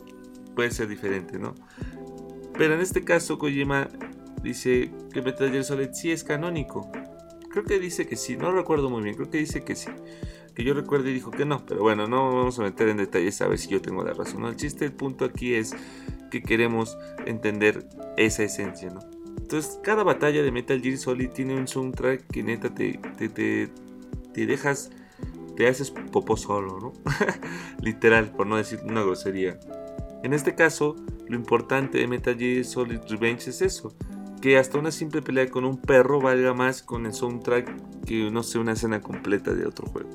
puede 0.56 0.72
ser 0.72 0.88
diferente, 0.88 1.38
¿no? 1.38 1.54
Pero 2.58 2.74
en 2.74 2.82
este 2.82 3.04
caso 3.04 3.38
Kojima 3.38 3.90
dice 4.42 4.92
que 5.12 5.22
Metal 5.22 5.52
Gear 5.52 5.64
Solid 5.64 5.90
sí 5.94 6.12
es 6.12 6.24
canónico. 6.24 6.90
Creo 7.50 7.64
que 7.64 7.80
dice 7.80 8.08
que 8.08 8.16
sí, 8.16 8.38
no 8.38 8.52
recuerdo 8.52 8.90
muy 8.90 9.02
bien, 9.02 9.16
creo 9.16 9.30
que 9.30 9.38
dice 9.38 9.64
que 9.64 9.76
sí. 9.76 9.90
Que 10.54 10.64
yo 10.64 10.74
recuerdo 10.74 11.10
y 11.10 11.14
dijo 11.14 11.32
que 11.32 11.46
no, 11.46 11.66
pero 11.66 11.82
bueno, 11.82 12.08
no 12.08 12.34
vamos 12.34 12.60
a 12.60 12.64
meter 12.64 12.88
en 12.88 12.98
detalles 12.98 13.42
a 13.42 13.48
ver 13.48 13.58
si 13.58 13.70
yo 13.70 13.82
tengo 13.82 14.04
la 14.04 14.14
razón. 14.14 14.42
¿no? 14.42 14.50
El 14.50 14.56
chiste, 14.56 14.86
el 14.86 14.94
punto 14.94 15.26
aquí 15.26 15.54
es 15.54 15.76
que 16.32 16.42
queremos 16.42 16.98
entender 17.26 17.88
esa 18.18 18.44
esencia, 18.44 18.90
¿no? 18.90 19.02
Entonces, 19.38 19.80
cada 19.84 20.04
batalla 20.04 20.42
de 20.42 20.52
Metal 20.52 20.82
Gear 20.82 20.98
Solid 20.98 21.30
tiene 21.30 21.56
un 21.56 21.68
soundtrack 21.68 22.26
que 22.28 22.42
neta 22.42 22.74
te, 22.74 23.00
te, 23.18 23.30
te, 23.30 23.70
te 24.34 24.46
dejas, 24.46 24.92
te 25.56 25.68
haces 25.68 25.92
popó 25.92 26.36
solo, 26.36 26.80
¿no? 26.80 26.94
Literal, 27.82 28.32
por 28.32 28.48
no 28.48 28.58
decir 28.58 28.80
una 28.84 29.04
grosería. 29.04 29.60
En 30.24 30.34
este 30.34 30.56
caso, 30.56 30.96
lo 31.28 31.36
importante 31.36 31.98
de 31.98 32.08
Metal 32.08 32.38
Gear 32.38 32.66
Solid 32.66 33.00
Revenge 33.10 33.50
es 33.50 33.62
eso, 33.62 33.96
que 34.42 34.58
hasta 34.58 34.78
una 34.78 34.92
simple 34.92 35.22
pelea 35.22 35.50
con 35.50 35.66
un 35.66 35.82
perro 35.82 36.22
valga 36.22 36.54
más 36.54 36.84
con 36.84 37.06
el 37.06 37.14
soundtrack 37.14 38.06
que 38.06 38.30
no 38.32 38.44
sé 38.44 38.60
una 38.60 38.74
escena 38.74 39.02
completa 39.02 39.54
de 39.54 39.66
otro 39.66 39.88
juego. 39.88 40.10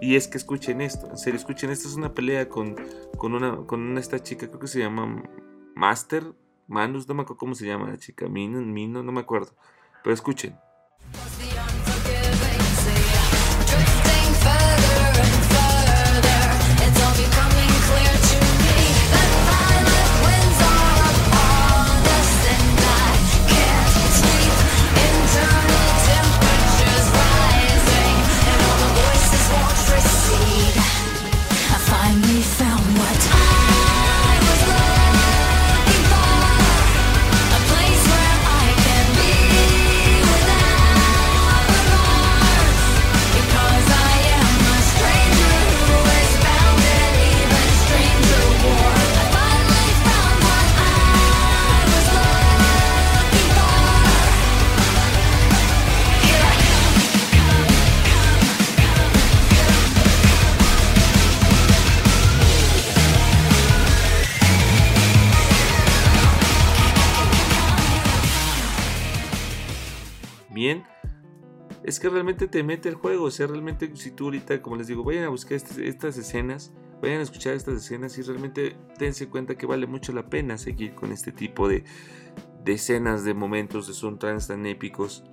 Y 0.00 0.16
es 0.16 0.28
que 0.28 0.38
escuchen 0.38 0.80
esto, 0.80 1.08
en 1.08 1.18
serio, 1.18 1.38
escuchen 1.38 1.70
esto 1.70 1.88
es 1.88 1.94
una 1.94 2.14
pelea 2.14 2.48
con, 2.48 2.76
con 3.16 3.34
una 3.34 3.56
con 3.66 3.80
una, 3.80 4.00
esta 4.00 4.22
chica, 4.22 4.48
creo 4.48 4.60
que 4.60 4.66
se 4.66 4.80
llama 4.80 5.22
Master, 5.74 6.32
Manus, 6.66 7.08
no 7.08 7.14
me 7.14 7.22
acuerdo 7.22 7.38
cómo 7.38 7.54
se 7.54 7.66
llama 7.66 7.88
la 7.88 7.98
chica, 7.98 8.28
Mino, 8.28 8.60
Mino, 8.60 9.02
no 9.02 9.12
me 9.12 9.20
acuerdo. 9.20 9.52
Pero 10.02 10.14
escuchen. 10.14 10.56
Es 71.82 72.00
que 72.00 72.08
realmente 72.08 72.46
te 72.48 72.62
mete 72.62 72.88
el 72.88 72.94
juego. 72.94 73.24
O 73.24 73.30
sea, 73.30 73.46
realmente, 73.46 73.90
si 73.96 74.10
tú 74.10 74.26
ahorita, 74.26 74.62
como 74.62 74.76
les 74.76 74.86
digo, 74.86 75.04
vayan 75.04 75.24
a 75.24 75.28
buscar 75.28 75.54
estas 75.56 76.16
escenas, 76.18 76.72
vayan 77.00 77.20
a 77.20 77.22
escuchar 77.22 77.54
estas 77.54 77.76
escenas 77.76 78.16
y 78.18 78.22
realmente 78.22 78.76
dense 78.98 79.28
cuenta 79.28 79.56
que 79.56 79.66
vale 79.66 79.86
mucho 79.86 80.12
la 80.12 80.28
pena 80.28 80.58
seguir 80.58 80.94
con 80.94 81.12
este 81.12 81.32
tipo 81.32 81.68
de, 81.68 81.84
de 82.64 82.72
escenas, 82.72 83.24
de 83.24 83.34
momentos, 83.34 83.86
de 83.86 83.94
soundtracks 83.94 84.48
tan 84.48 84.66
épicos. 84.66 85.24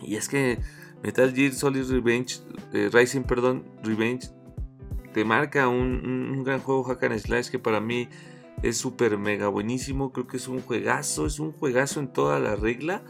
Y 0.00 0.16
es 0.16 0.28
que 0.28 0.58
Metal 1.02 1.32
Gear 1.32 1.52
Solid 1.52 1.90
Revenge, 1.90 2.40
eh, 2.72 2.90
Rising, 2.92 3.22
perdón, 3.22 3.64
Revenge, 3.82 4.30
te 5.12 5.24
marca 5.24 5.68
un 5.68 6.42
gran 6.42 6.60
juego 6.60 6.82
hack 6.84 7.04
and 7.04 7.18
slash 7.18 7.48
que 7.48 7.58
para 7.58 7.80
mí 7.80 8.08
es 8.62 8.78
súper 8.78 9.18
mega 9.18 9.48
buenísimo. 9.48 10.12
Creo 10.12 10.26
que 10.26 10.38
es 10.38 10.48
un 10.48 10.60
juegazo, 10.60 11.26
es 11.26 11.38
un 11.38 11.52
juegazo 11.52 12.00
en 12.00 12.12
toda 12.12 12.40
la 12.40 12.56
regla. 12.56 13.02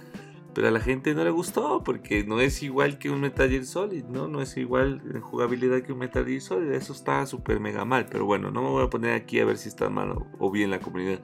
Pero 0.55 0.69
a 0.69 0.71
la 0.71 0.81
gente 0.81 1.15
no 1.15 1.25
le 1.25 1.31
gustó 1.31 1.83
porque 1.83 2.25
no 2.25 2.41
es 2.41 2.63
igual 2.63 2.99
que 2.99 3.11
un 3.11 3.21
Metal 3.21 3.51
Gear 3.51 3.65
Solid, 3.65 4.05
¿no? 4.05 4.29
No 4.29 4.41
es 4.41 4.57
igual 4.57 5.03
en 5.13 5.21
jugabilidad 5.21 5.83
que 5.83 5.93
un 5.93 5.99
Metal 5.99 6.25
Gear 6.25 6.41
Solid. 6.41 6.71
Eso 6.73 6.93
está 6.93 7.27
súper 7.27 7.59
mega 7.59 7.85
mal. 7.85 8.07
Pero 8.09 8.25
bueno, 8.25 8.51
no 8.51 8.63
me 8.63 8.69
voy 8.69 8.85
a 8.85 8.91
poner 8.91 9.13
aquí 9.13 9.41
a 9.41 9.45
ver 9.45 9.59
si 9.59 9.69
está 9.69 9.91
mal 9.91 10.15
o, 10.39 10.51
bien 10.51 10.71
la 10.71 10.79
comunidad. 10.79 11.21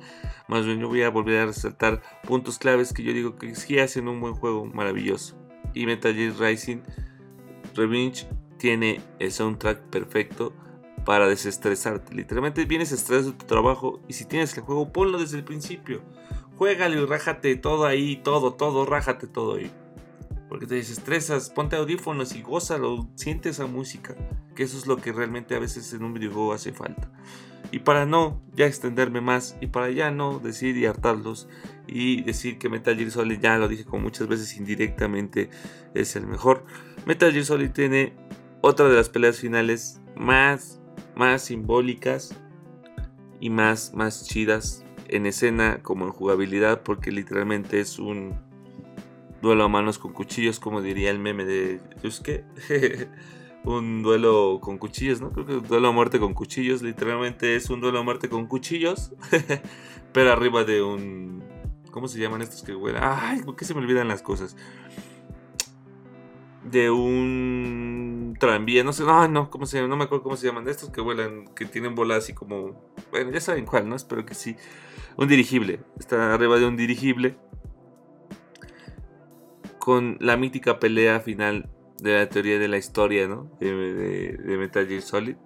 Más 0.49 0.66
bien 0.66 0.81
yo 0.81 0.88
voy 0.88 1.03
a 1.03 1.11
volver 1.11 1.38
a 1.38 1.47
resaltar 1.47 2.03
puntos 2.27 2.59
claves 2.59 2.93
que 2.93 3.05
yo 3.05 3.12
digo 3.12 3.37
que 3.37 3.55
sí 3.55 3.79
hacen 3.79 4.09
un 4.09 4.21
buen 4.21 4.35
juego 4.35 4.66
maravilloso. 4.66 5.37
Y 5.75 5.87
Metal 5.87 6.12
Gear 6.12 6.35
Rising 6.38 6.83
Revenge 7.77 8.27
tiene 8.59 9.01
el 9.21 9.31
soundtrack 9.31 9.81
perfecto 9.90 10.53
para 11.05 11.29
desestresarte. 11.29 12.14
Literalmente 12.14 12.64
vienes 12.64 12.93
estresado 12.93 13.33
de 13.33 13.38
tu 13.38 13.47
trabajo 13.47 14.01
y 14.09 14.12
si 14.12 14.25
tienes 14.25 14.57
el 14.57 14.62
juego, 14.64 14.93
ponlo 14.93 15.19
desde 15.19 15.38
el 15.38 15.45
principio. 15.45 16.03
Juégalo 16.61 17.01
y 17.01 17.07
rájate 17.07 17.57
todo 17.57 17.87
ahí, 17.87 18.16
todo, 18.23 18.53
todo, 18.53 18.85
rájate 18.85 19.27
todo 19.27 19.55
ahí. 19.55 19.70
Porque 20.46 20.66
te 20.66 20.75
desestresas, 20.75 21.49
ponte 21.49 21.77
audífonos 21.77 22.35
y 22.37 22.42
gózalo, 22.42 23.09
siente 23.14 23.49
esa 23.49 23.64
música. 23.64 24.14
Que 24.55 24.64
eso 24.64 24.77
es 24.77 24.87
lo 24.87 24.99
que 24.99 25.11
realmente 25.11 25.55
a 25.55 25.59
veces 25.59 25.90
en 25.94 26.05
un 26.05 26.12
videojuego 26.12 26.53
hace 26.53 26.75
falta. 26.75 27.11
Y 27.73 27.79
para 27.79 28.05
no 28.05 28.42
ya 28.55 28.66
extenderme 28.66 29.23
más 29.23 29.57
y 29.62 29.68
para 29.68 29.88
ya 29.88 30.11
no 30.11 30.38
decir 30.38 30.77
y 30.77 30.85
hartarlos 30.85 31.49
y 31.87 32.20
decir 32.25 32.59
que 32.59 32.68
Metal 32.68 32.94
Gear 32.94 33.11
Solid, 33.11 33.40
ya 33.40 33.57
lo 33.57 33.66
dije 33.66 33.87
como 33.87 34.03
muchas 34.03 34.29
veces 34.29 34.55
indirectamente, 34.59 35.49
es 35.94 36.14
el 36.14 36.27
mejor. 36.27 36.66
Metal 37.07 37.33
Gear 37.33 37.46
Solid 37.46 37.70
tiene 37.70 38.12
otra 38.61 38.87
de 38.90 38.96
las 38.96 39.09
peleas 39.09 39.38
finales 39.38 40.03
más, 40.14 40.79
más 41.16 41.40
simbólicas 41.40 42.37
y 43.40 43.49
más, 43.49 43.94
más 43.94 44.27
chidas 44.27 44.85
en 45.11 45.27
escena 45.27 45.81
como 45.83 46.07
en 46.07 46.12
jugabilidad 46.12 46.83
porque 46.83 47.11
literalmente 47.11 47.81
es 47.81 47.99
un 47.99 48.35
duelo 49.42 49.64
a 49.64 49.68
manos 49.68 49.99
con 49.99 50.12
cuchillos 50.12 50.61
como 50.61 50.83
diría 50.83 51.11
el 51.11 51.18
meme 51.18 51.44
de 51.44 51.81
Yusuke. 52.03 52.44
un 53.64 54.03
duelo 54.03 54.59
con 54.61 54.79
cuchillos, 54.79 55.20
¿no? 55.20 55.33
Creo 55.33 55.46
que 55.46 55.57
un 55.57 55.66
duelo 55.66 55.88
a 55.88 55.92
muerte 55.92 56.18
con 56.18 56.35
cuchillos, 56.35 56.83
literalmente 56.83 57.57
es 57.57 57.68
un 57.70 57.81
duelo 57.81 57.99
a 57.99 58.03
muerte 58.03 58.29
con 58.29 58.46
cuchillos, 58.46 59.12
pero 60.12 60.33
arriba 60.33 60.64
de 60.64 60.83
un... 60.83 61.42
¿Cómo 61.90 62.09
se 62.09 62.20
llaman 62.20 62.40
estos 62.40 62.62
que 62.62 62.73
vuelan? 62.73 63.03
Ay, 63.05 63.42
¿por 63.42 63.57
qué 63.57 63.64
se 63.64 63.75
me 63.75 63.81
olvidan 63.81 64.09
las 64.09 64.23
cosas? 64.23 64.57
De 66.64 66.90
un 66.90 67.89
tranvía, 68.40 68.83
no 68.83 68.92
sé, 68.92 69.05
no, 69.05 69.29
no, 69.29 69.50
¿cómo 69.50 69.66
se? 69.66 69.87
No 69.87 69.96
me 69.96 70.05
acuerdo 70.05 70.24
cómo 70.24 70.37
se 70.37 70.46
llaman, 70.46 70.66
estos 70.66 70.90
que 70.90 71.00
vuelan, 71.00 71.46
que 71.55 71.66
tienen 71.66 71.94
bola 71.94 72.16
así 72.16 72.33
como... 72.33 72.92
Bueno, 73.12 73.31
ya 73.31 73.40
saben 73.40 73.66
cuál, 73.66 73.88
¿no? 73.88 73.94
Espero 73.94 74.26
que 74.26 74.35
sí. 74.35 74.57
Un 75.16 75.29
dirigible, 75.29 75.81
está 75.98 76.35
arriba 76.35 76.59
de 76.59 76.66
un 76.66 76.76
dirigible. 76.76 77.37
Con 79.79 80.16
la 80.20 80.37
mítica 80.37 80.81
pelea 80.81 81.20
final 81.20 81.70
de 82.03 82.14
la 82.14 82.29
teoría 82.29 82.59
de 82.59 82.68
la 82.68 82.79
historia, 82.79 83.29
¿no? 83.29 83.50
De, 83.61 83.72
de, 83.72 84.33
de, 84.33 84.57
Metal 84.57 84.87
Gear 84.88 85.03
Solid, 85.03 85.37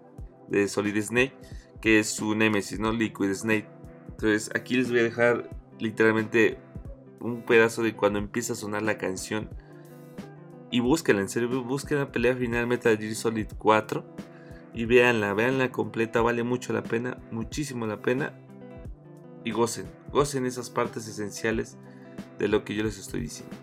de 0.49 0.69
Solid 0.69 0.97
Snake, 1.03 1.35
que 1.81 1.99
es 1.99 2.09
su 2.09 2.35
némesis, 2.35 2.79
¿no? 2.79 2.93
Liquid 2.93 3.35
Snake. 3.35 3.69
Entonces, 4.09 4.51
aquí 4.55 4.77
les 4.77 4.91
voy 4.91 5.01
a 5.01 5.03
dejar 5.03 5.51
literalmente 5.81 6.59
un 7.21 7.43
pedazo 7.43 7.83
de 7.83 7.95
cuando 7.97 8.19
empieza 8.21 8.53
a 8.53 8.57
sonar 8.57 8.83
la 8.83 8.99
canción. 8.99 9.51
Y 10.71 10.81
búsquenla, 10.81 11.23
en 11.23 11.29
serio, 11.29 11.63
busquen 11.63 11.99
la 11.99 12.11
pelea 12.11 12.35
final 12.35 12.67
Metal 12.67 12.97
Gear 12.99 13.15
Solid 13.15 13.47
4. 13.59 14.05
Y 14.75 14.87
véanla, 14.87 15.33
véanla 15.35 15.71
completa, 15.71 16.21
vale 16.21 16.43
mucho 16.43 16.73
la 16.73 16.83
pena, 16.83 17.19
muchísimo 17.31 17.87
la 17.87 18.03
pena. 18.03 18.35
Y 19.45 19.53
gocen, 19.53 19.87
gocen 20.11 20.47
esas 20.47 20.71
partes 20.71 21.07
esenciales 21.07 21.77
de 22.39 22.49
lo 22.49 22.65
que 22.65 22.75
yo 22.75 22.83
les 22.83 22.99
estoy 22.99 23.21
diciendo. 23.21 23.57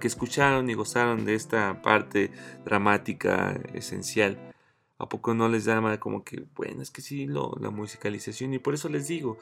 Que 0.00 0.08
escucharon 0.08 0.68
y 0.70 0.74
gozaron 0.74 1.24
de 1.24 1.34
esta 1.34 1.82
parte 1.82 2.30
dramática 2.64 3.60
esencial, 3.74 4.52
¿a 4.98 5.08
poco 5.08 5.34
no 5.34 5.48
les 5.48 5.64
llama 5.64 6.00
como 6.00 6.24
que, 6.24 6.44
bueno, 6.56 6.82
es 6.82 6.90
que 6.90 7.02
sí, 7.02 7.26
lo, 7.26 7.56
la 7.60 7.70
musicalización? 7.70 8.54
Y 8.54 8.58
por 8.58 8.74
eso 8.74 8.88
les 8.88 9.06
digo, 9.06 9.38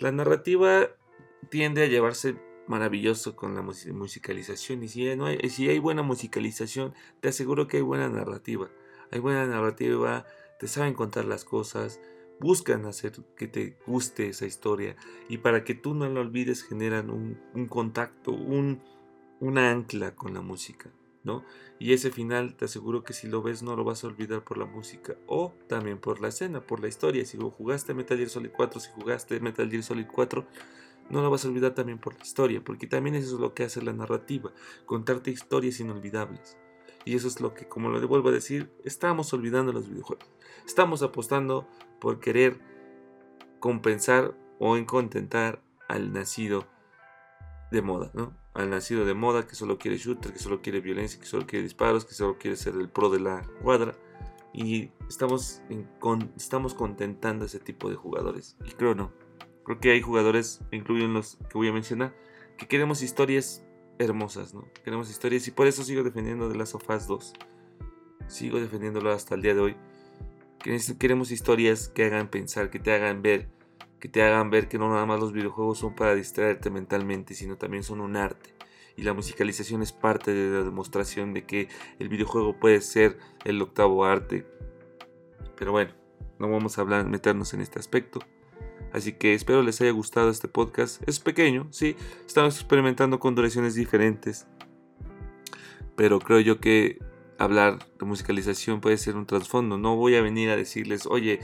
la 0.00 0.10
narrativa 0.10 0.88
tiende 1.50 1.82
a 1.82 1.86
llevarse 1.86 2.36
maravilloso 2.66 3.34
con 3.34 3.54
la 3.54 3.62
musicalización. 3.62 4.82
Y 4.82 4.88
si, 4.88 5.16
no 5.16 5.26
hay, 5.26 5.38
si 5.50 5.68
hay 5.68 5.78
buena 5.78 6.02
musicalización, 6.02 6.94
te 7.20 7.28
aseguro 7.28 7.66
que 7.66 7.78
hay 7.78 7.82
buena 7.82 8.08
narrativa. 8.08 8.68
Hay 9.10 9.20
buena 9.20 9.46
narrativa, 9.46 10.26
te 10.60 10.68
saben 10.68 10.94
contar 10.94 11.24
las 11.24 11.44
cosas, 11.44 12.00
buscan 12.40 12.84
hacer 12.84 13.12
que 13.36 13.48
te 13.48 13.78
guste 13.86 14.28
esa 14.28 14.46
historia. 14.46 14.96
Y 15.28 15.38
para 15.38 15.64
que 15.64 15.74
tú 15.74 15.94
no 15.94 16.08
la 16.08 16.20
olvides, 16.20 16.62
generan 16.62 17.10
un, 17.10 17.40
un 17.54 17.66
contacto, 17.66 18.32
un 18.32 18.82
una 19.40 19.70
ancla 19.70 20.14
con 20.14 20.34
la 20.34 20.40
música, 20.40 20.90
¿no? 21.24 21.44
Y 21.78 21.92
ese 21.92 22.10
final 22.10 22.56
te 22.56 22.64
aseguro 22.64 23.04
que 23.04 23.12
si 23.12 23.28
lo 23.28 23.42
ves 23.42 23.62
no 23.62 23.76
lo 23.76 23.84
vas 23.84 24.02
a 24.02 24.08
olvidar 24.08 24.42
por 24.42 24.58
la 24.58 24.64
música 24.64 25.16
o 25.26 25.54
también 25.68 25.98
por 25.98 26.20
la 26.20 26.28
escena, 26.28 26.60
por 26.60 26.80
la 26.80 26.88
historia. 26.88 27.24
Si 27.24 27.38
jugaste 27.38 27.94
Metal 27.94 28.16
Gear 28.16 28.30
Solid 28.30 28.50
4, 28.50 28.80
si 28.80 28.90
jugaste 28.90 29.40
Metal 29.40 29.70
Gear 29.70 29.82
Solid 29.82 30.06
4, 30.06 30.46
no 31.10 31.22
lo 31.22 31.30
vas 31.30 31.44
a 31.44 31.48
olvidar 31.48 31.74
también 31.74 31.98
por 31.98 32.14
la 32.14 32.22
historia, 32.22 32.62
porque 32.62 32.86
también 32.86 33.14
eso 33.14 33.34
es 33.34 33.40
lo 33.40 33.54
que 33.54 33.64
hace 33.64 33.80
la 33.82 33.92
narrativa, 33.92 34.52
contarte 34.86 35.30
historias 35.30 35.80
inolvidables. 35.80 36.56
Y 37.04 37.14
eso 37.14 37.28
es 37.28 37.40
lo 37.40 37.54
que, 37.54 37.66
como 37.66 37.88
lo 37.88 38.06
vuelvo 38.06 38.28
a 38.28 38.32
decir, 38.32 38.70
estamos 38.84 39.32
olvidando 39.32 39.72
los 39.72 39.88
videojuegos. 39.88 40.28
Estamos 40.66 41.02
apostando 41.02 41.66
por 42.00 42.20
querer 42.20 42.60
compensar 43.60 44.36
o 44.58 44.76
en 44.76 44.84
contentar 44.84 45.62
al 45.88 46.12
nacido 46.12 46.66
de 47.70 47.80
moda, 47.82 48.10
¿no? 48.14 48.36
Al 48.58 48.70
nacido 48.70 49.04
de 49.04 49.14
moda 49.14 49.46
que 49.46 49.54
solo 49.54 49.78
quiere 49.78 49.98
shooter, 49.98 50.32
que 50.32 50.40
solo 50.40 50.60
quiere 50.60 50.80
violencia, 50.80 51.20
que 51.20 51.26
solo 51.26 51.46
quiere 51.46 51.62
disparos, 51.62 52.04
que 52.04 52.14
solo 52.14 52.38
quiere 52.38 52.56
ser 52.56 52.74
el 52.74 52.88
pro 52.88 53.08
de 53.08 53.20
la 53.20 53.46
cuadra. 53.62 53.94
Y 54.52 54.90
estamos, 55.08 55.62
en, 55.70 55.84
con, 56.00 56.32
estamos 56.36 56.74
contentando 56.74 57.44
a 57.44 57.46
ese 57.46 57.60
tipo 57.60 57.88
de 57.88 57.94
jugadores. 57.94 58.56
Y 58.66 58.72
creo 58.72 58.96
no. 58.96 59.12
Creo 59.62 59.78
que 59.78 59.92
hay 59.92 60.02
jugadores, 60.02 60.60
incluyen 60.72 61.14
los 61.14 61.36
que 61.48 61.56
voy 61.56 61.68
a 61.68 61.72
mencionar, 61.72 62.16
que 62.56 62.66
queremos 62.66 63.00
historias 63.00 63.64
hermosas, 64.00 64.54
¿no? 64.54 64.66
Queremos 64.82 65.08
historias 65.08 65.46
y 65.46 65.52
por 65.52 65.68
eso 65.68 65.84
sigo 65.84 66.02
defendiendo 66.02 66.50
The 66.50 66.58
Last 66.58 66.74
of 66.74 66.90
Us 66.90 67.06
2. 67.06 67.32
Sigo 68.26 68.58
defendiéndolo 68.58 69.12
hasta 69.12 69.36
el 69.36 69.42
día 69.42 69.54
de 69.54 69.60
hoy. 69.60 69.76
Queremos 70.98 71.30
historias 71.30 71.88
que 71.90 72.04
hagan 72.04 72.28
pensar, 72.28 72.70
que 72.70 72.80
te 72.80 72.92
hagan 72.92 73.22
ver, 73.22 73.48
que 73.98 74.08
te 74.08 74.22
hagan 74.22 74.50
ver 74.50 74.68
que 74.68 74.78
no 74.78 74.88
nada 74.90 75.06
más 75.06 75.20
los 75.20 75.32
videojuegos 75.32 75.78
son 75.78 75.94
para 75.94 76.14
distraerte 76.14 76.70
mentalmente, 76.70 77.34
sino 77.34 77.56
también 77.56 77.82
son 77.82 78.00
un 78.00 78.16
arte. 78.16 78.54
Y 78.96 79.02
la 79.02 79.14
musicalización 79.14 79.82
es 79.82 79.92
parte 79.92 80.32
de 80.32 80.58
la 80.58 80.64
demostración 80.64 81.32
de 81.32 81.44
que 81.44 81.68
el 81.98 82.08
videojuego 82.08 82.58
puede 82.58 82.80
ser 82.80 83.18
el 83.44 83.62
octavo 83.62 84.04
arte. 84.04 84.46
Pero 85.56 85.72
bueno, 85.72 85.92
no 86.38 86.50
vamos 86.50 86.78
a 86.78 86.80
hablar, 86.80 87.06
meternos 87.06 87.54
en 87.54 87.60
este 87.60 87.78
aspecto. 87.78 88.20
Así 88.92 89.12
que 89.12 89.34
espero 89.34 89.62
les 89.62 89.80
haya 89.80 89.90
gustado 89.90 90.30
este 90.30 90.48
podcast. 90.48 91.02
Es 91.08 91.20
pequeño, 91.20 91.68
sí, 91.70 91.96
estamos 92.26 92.56
experimentando 92.56 93.20
con 93.20 93.34
duraciones 93.34 93.74
diferentes. 93.74 94.46
Pero 95.94 96.20
creo 96.20 96.40
yo 96.40 96.60
que 96.60 96.98
hablar 97.38 97.78
de 97.98 98.04
musicalización 98.04 98.80
puede 98.80 98.98
ser 98.98 99.16
un 99.16 99.26
trasfondo. 99.26 99.78
No 99.78 99.96
voy 99.96 100.16
a 100.16 100.22
venir 100.22 100.50
a 100.50 100.56
decirles, 100.56 101.06
oye, 101.06 101.40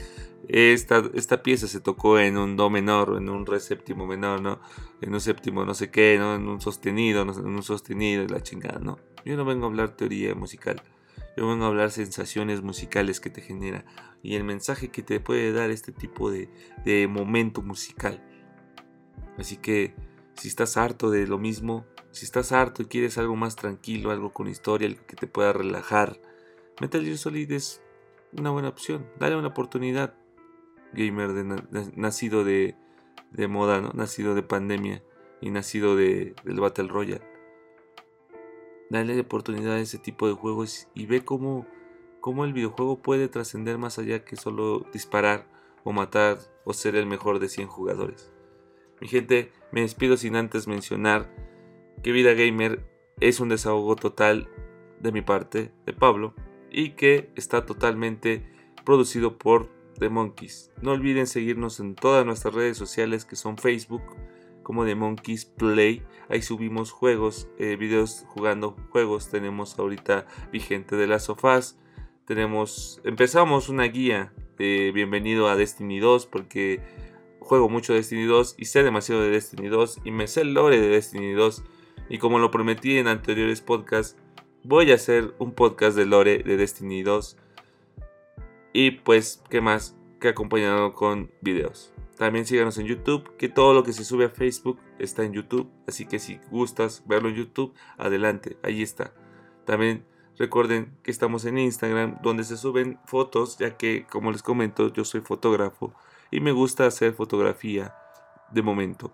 esta, 0.47 1.03
esta 1.13 1.41
pieza 1.41 1.67
se 1.67 1.79
tocó 1.79 2.19
en 2.19 2.37
un 2.37 2.55
do 2.55 2.69
menor 2.69 3.15
en 3.17 3.29
un 3.29 3.45
re 3.45 3.59
séptimo 3.59 4.05
menor, 4.05 4.41
¿no? 4.41 4.59
En 5.01 5.13
un 5.13 5.21
séptimo 5.21 5.65
no 5.65 5.73
sé 5.73 5.89
qué, 5.89 6.17
¿no? 6.19 6.35
En 6.35 6.47
un 6.47 6.61
sostenido, 6.61 7.21
en 7.21 7.29
un 7.29 7.63
sostenido, 7.63 8.27
la 8.27 8.43
chingada, 8.43 8.79
¿no? 8.79 8.99
Yo 9.23 9.37
no 9.37 9.45
vengo 9.45 9.65
a 9.65 9.69
hablar 9.69 9.95
teoría 9.95 10.35
musical. 10.35 10.83
Yo 11.37 11.47
vengo 11.47 11.65
a 11.65 11.67
hablar 11.67 11.91
sensaciones 11.91 12.61
musicales 12.61 13.19
que 13.19 13.29
te 13.29 13.41
genera 13.41 13.85
y 14.21 14.35
el 14.35 14.43
mensaje 14.43 14.89
que 14.89 15.01
te 15.01 15.19
puede 15.19 15.51
dar 15.51 15.71
este 15.71 15.91
tipo 15.91 16.29
de, 16.31 16.49
de 16.85 17.07
momento 17.07 17.61
musical. 17.61 18.23
Así 19.37 19.57
que 19.57 19.95
si 20.35 20.47
estás 20.47 20.77
harto 20.77 21.09
de 21.09 21.27
lo 21.27 21.37
mismo, 21.37 21.85
si 22.15 22.23
estás 22.23 22.53
harto 22.53 22.81
y 22.81 22.85
quieres 22.85 23.17
algo 23.17 23.35
más 23.35 23.57
tranquilo, 23.57 24.09
algo 24.09 24.31
con 24.31 24.47
historia, 24.47 24.87
algo 24.87 25.05
que 25.05 25.17
te 25.17 25.27
pueda 25.27 25.51
relajar, 25.51 26.17
Metal 26.79 27.03
Gear 27.03 27.17
Solid 27.17 27.51
es 27.51 27.83
una 28.31 28.51
buena 28.51 28.69
opción. 28.69 29.05
Dale 29.19 29.35
una 29.35 29.49
oportunidad, 29.49 30.15
gamer 30.93 31.33
de, 31.33 31.91
nacido 31.95 32.45
de, 32.45 32.77
moda, 33.49 33.91
nacido 33.93 34.33
de 34.33 34.43
pandemia 34.43 35.03
y 35.41 35.49
nacido 35.49 35.97
de, 35.97 36.35
del 36.45 36.61
Battle 36.61 36.87
Royale. 36.87 37.27
Dale 38.89 39.19
oportunidad 39.19 39.73
a 39.73 39.81
ese 39.81 39.97
tipo 39.97 40.25
de 40.29 40.35
juegos 40.35 40.87
y 40.93 41.07
ve 41.07 41.25
cómo, 41.25 41.67
cómo 42.21 42.45
el 42.45 42.53
videojuego 42.53 43.01
puede 43.01 43.27
trascender 43.27 43.77
más 43.77 43.99
allá 43.99 44.23
que 44.23 44.37
solo 44.37 44.85
disparar 44.93 45.49
o 45.83 45.91
matar 45.91 46.39
o 46.63 46.71
ser 46.71 46.95
el 46.95 47.07
mejor 47.07 47.39
de 47.39 47.49
100 47.49 47.67
jugadores. 47.67 48.31
Mi 49.01 49.09
gente, 49.09 49.51
me 49.73 49.81
despido 49.81 50.15
sin 50.15 50.37
antes 50.37 50.65
mencionar 50.65 51.44
que 52.05 52.11
Vida 52.11 52.35
Gamer 52.35 52.85
es 53.19 53.39
un 53.39 53.49
desahogo 53.49 53.95
total 53.95 54.47
de 54.99 55.11
mi 55.11 55.23
parte, 55.23 55.71
de 55.87 55.93
Pablo, 55.93 56.35
y 56.69 56.91
que 56.91 57.31
está 57.35 57.65
totalmente 57.65 58.45
producido 58.85 59.39
por 59.39 59.71
The 59.97 60.09
Monkeys. 60.09 60.71
No 60.83 60.91
olviden 60.91 61.25
seguirnos 61.25 61.79
en 61.79 61.95
todas 61.95 62.23
nuestras 62.23 62.53
redes 62.53 62.77
sociales 62.77 63.25
que 63.25 63.35
son 63.35 63.57
Facebook 63.57 64.03
como 64.61 64.85
The 64.85 64.93
Monkeys 64.93 65.45
Play. 65.45 66.03
Ahí 66.29 66.43
subimos 66.43 66.91
juegos, 66.91 67.49
eh, 67.57 67.75
videos 67.75 68.23
jugando 68.27 68.77
juegos. 68.91 69.31
Tenemos 69.31 69.79
ahorita 69.79 70.27
vigente 70.51 70.97
de 70.97 71.07
las 71.07 71.23
sofás. 71.23 71.79
Tenemos, 72.27 73.01
empezamos 73.03 73.67
una 73.67 73.85
guía 73.85 74.31
de 74.59 74.91
bienvenido 74.93 75.49
a 75.49 75.55
Destiny 75.55 75.97
2 75.97 76.27
porque 76.27 76.83
juego 77.39 77.67
mucho 77.67 77.95
Destiny 77.95 78.25
2 78.25 78.57
y 78.59 78.65
sé 78.65 78.83
demasiado 78.83 79.23
de 79.23 79.31
Destiny 79.31 79.69
2 79.69 80.01
y 80.03 80.11
me 80.11 80.27
sé 80.27 80.41
el 80.41 80.53
lore 80.53 80.79
de 80.79 80.89
Destiny 80.89 81.33
2 81.33 81.63
y 82.09 82.17
como 82.17 82.39
lo 82.39 82.51
prometí 82.51 82.97
en 82.97 83.07
anteriores 83.07 83.61
podcasts, 83.61 84.17
voy 84.63 84.91
a 84.91 84.95
hacer 84.95 85.33
un 85.39 85.53
podcast 85.53 85.95
de 85.97 86.05
lore 86.05 86.39
de 86.39 86.57
Destiny 86.57 87.03
2. 87.03 87.37
Y 88.73 88.91
pues, 88.91 89.43
¿qué 89.49 89.61
más? 89.61 89.95
Que 90.19 90.29
acompañado 90.29 90.93
con 90.93 91.31
videos. 91.41 91.93
También 92.17 92.45
síganos 92.45 92.77
en 92.77 92.87
YouTube, 92.87 93.35
que 93.37 93.49
todo 93.49 93.73
lo 93.73 93.83
que 93.83 93.93
se 93.93 94.05
sube 94.05 94.25
a 94.25 94.29
Facebook 94.29 94.79
está 94.99 95.23
en 95.23 95.33
YouTube. 95.33 95.69
Así 95.87 96.05
que 96.05 96.19
si 96.19 96.39
gustas 96.49 97.03
verlo 97.05 97.29
en 97.29 97.35
YouTube, 97.35 97.73
adelante, 97.97 98.57
ahí 98.63 98.81
está. 98.81 99.13
También 99.65 100.05
recuerden 100.37 100.97
que 101.03 101.11
estamos 101.11 101.45
en 101.45 101.57
Instagram, 101.57 102.19
donde 102.21 102.43
se 102.43 102.57
suben 102.57 102.99
fotos, 103.05 103.57
ya 103.57 103.77
que, 103.77 104.05
como 104.09 104.31
les 104.31 104.43
comento, 104.43 104.93
yo 104.93 105.03
soy 105.03 105.21
fotógrafo 105.21 105.93
y 106.31 106.39
me 106.39 106.51
gusta 106.51 106.85
hacer 106.85 107.13
fotografía 107.13 107.95
de 108.51 108.61
momento. 108.61 109.13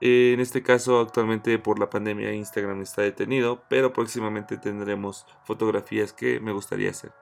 Eh, 0.00 0.32
en 0.32 0.40
este 0.40 0.62
caso, 0.62 1.00
actualmente 1.00 1.58
por 1.58 1.78
la 1.78 1.90
pandemia, 1.90 2.32
Instagram 2.32 2.82
está 2.82 3.02
detenido, 3.02 3.62
pero 3.68 3.92
próximamente 3.92 4.56
tendremos 4.56 5.26
fotografías 5.44 6.12
que 6.12 6.40
me 6.40 6.52
gustaría 6.52 6.90
hacer. 6.90 7.12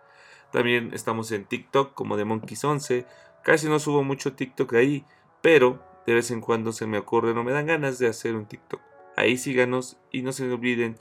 También 0.53 0.91
estamos 0.93 1.33
en 1.33 1.45
TikTok 1.45 1.95
como 1.95 2.17
de 2.17 2.25
Monkeys 2.25 2.65
11. 2.65 3.07
Casi 3.43 3.69
no 3.69 3.79
subo 3.79 4.03
mucho 4.05 4.35
TikTok 4.35 4.75
ahí, 4.75 5.05
pero 5.41 5.83
de 6.07 6.15
vez 6.15 6.31
en 6.31 6.41
cuando 6.41 6.73
se 6.73 6.87
me 6.87 6.99
ocurre, 6.99 7.35
no 7.35 7.45
me 7.45 7.53
dan 7.53 7.67
ganas 7.67 7.99
de 7.99 8.09
hacer 8.09 8.35
un 8.35 8.47
TikTok. 8.47 8.81
Ahí 9.17 9.39
síganos 9.39 9.99
y 10.13 10.23
no 10.23 10.33
se 10.33 10.51
olviden 10.51 10.97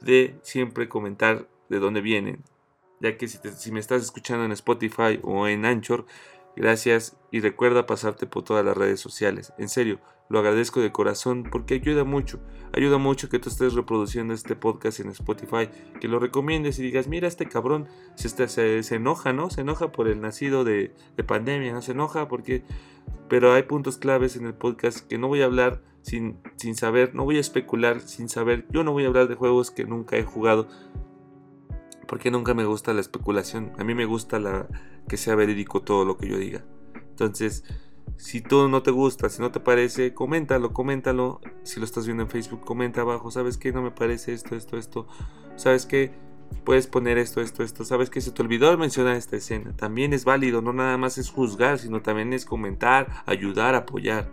de 0.00 0.38
siempre 0.42 0.88
comentar 0.88 1.48
de 1.68 1.78
dónde 1.78 2.00
vienen. 2.00 2.42
Ya 3.00 3.16
que 3.16 3.28
si, 3.28 3.38
si 3.56 3.70
me 3.70 3.80
estás 3.80 4.02
escuchando 4.02 4.44
en 4.44 4.52
Spotify 4.52 5.20
o 5.22 5.46
en 5.46 5.64
Anchor, 5.64 6.06
Gracias 6.58 7.16
y 7.30 7.38
recuerda 7.38 7.86
pasarte 7.86 8.26
por 8.26 8.42
todas 8.42 8.64
las 8.64 8.76
redes 8.76 8.98
sociales. 8.98 9.52
En 9.58 9.68
serio, 9.68 10.00
lo 10.28 10.40
agradezco 10.40 10.80
de 10.80 10.90
corazón 10.90 11.44
porque 11.48 11.74
ayuda 11.74 12.02
mucho. 12.02 12.40
Ayuda 12.72 12.98
mucho 12.98 13.28
que 13.28 13.38
tú 13.38 13.48
estés 13.48 13.74
reproduciendo 13.74 14.34
este 14.34 14.56
podcast 14.56 14.98
en 14.98 15.10
Spotify, 15.10 15.68
que 16.00 16.08
lo 16.08 16.18
recomiendes 16.18 16.80
y 16.80 16.82
digas, 16.82 17.06
mira, 17.06 17.28
este 17.28 17.46
cabrón 17.46 17.86
se, 18.16 18.28
se, 18.48 18.82
se 18.82 18.94
enoja, 18.96 19.32
¿no? 19.32 19.50
Se 19.50 19.60
enoja 19.60 19.92
por 19.92 20.08
el 20.08 20.20
nacido 20.20 20.64
de, 20.64 20.96
de, 21.16 21.22
pandemia, 21.22 21.72
¿no? 21.72 21.80
Se 21.80 21.92
enoja 21.92 22.26
porque... 22.26 22.64
Pero 23.28 23.52
hay 23.52 23.62
puntos 23.62 23.96
claves 23.96 24.34
en 24.34 24.44
el 24.44 24.54
podcast 24.54 25.06
que 25.06 25.16
no 25.16 25.28
voy 25.28 25.42
a 25.42 25.44
hablar 25.44 25.80
sin, 26.02 26.40
sin 26.56 26.74
saber, 26.74 27.14
no 27.14 27.24
voy 27.24 27.36
a 27.36 27.40
especular 27.40 28.00
sin 28.00 28.28
saber. 28.28 28.66
Yo 28.70 28.82
no 28.82 28.90
voy 28.90 29.04
a 29.04 29.06
hablar 29.06 29.28
de 29.28 29.36
juegos 29.36 29.70
que 29.70 29.84
nunca 29.84 30.16
he 30.16 30.24
jugado 30.24 30.66
porque 32.08 32.30
nunca 32.30 32.54
me 32.54 32.64
gusta 32.64 32.94
la 32.94 33.00
especulación. 33.00 33.70
A 33.78 33.84
mí 33.84 33.94
me 33.94 34.06
gusta 34.06 34.40
la, 34.40 34.66
que 35.08 35.16
sea 35.16 35.34
verídico 35.34 35.82
todo 35.82 36.04
lo 36.04 36.16
que 36.16 36.28
yo 36.28 36.38
diga. 36.38 36.64
Entonces, 37.10 37.64
si 38.16 38.40
todo 38.40 38.68
no 38.68 38.82
te 38.82 38.90
gusta, 38.90 39.28
si 39.28 39.40
no 39.40 39.50
te 39.50 39.60
parece, 39.60 40.14
coméntalo, 40.14 40.72
coméntalo. 40.72 41.40
Si 41.62 41.78
lo 41.78 41.84
estás 41.84 42.06
viendo 42.06 42.24
en 42.24 42.28
Facebook, 42.28 42.64
comenta 42.64 43.02
abajo. 43.02 43.30
¿Sabes 43.30 43.58
qué? 43.58 43.72
No 43.72 43.82
me 43.82 43.90
parece 43.90 44.32
esto, 44.32 44.56
esto, 44.56 44.76
esto. 44.76 45.06
¿Sabes 45.56 45.86
qué? 45.86 46.12
Puedes 46.64 46.86
poner 46.86 47.18
esto, 47.18 47.40
esto, 47.40 47.62
esto. 47.62 47.84
¿Sabes 47.84 48.10
qué? 48.10 48.20
Se 48.20 48.32
te 48.32 48.42
olvidó 48.42 48.76
mencionar 48.76 49.16
esta 49.16 49.36
escena. 49.36 49.76
También 49.76 50.12
es 50.12 50.24
válido. 50.24 50.62
No 50.62 50.72
nada 50.72 50.96
más 50.98 51.18
es 51.18 51.30
juzgar, 51.30 51.78
sino 51.78 52.02
también 52.02 52.32
es 52.32 52.44
comentar, 52.44 53.22
ayudar, 53.26 53.74
apoyar. 53.74 54.30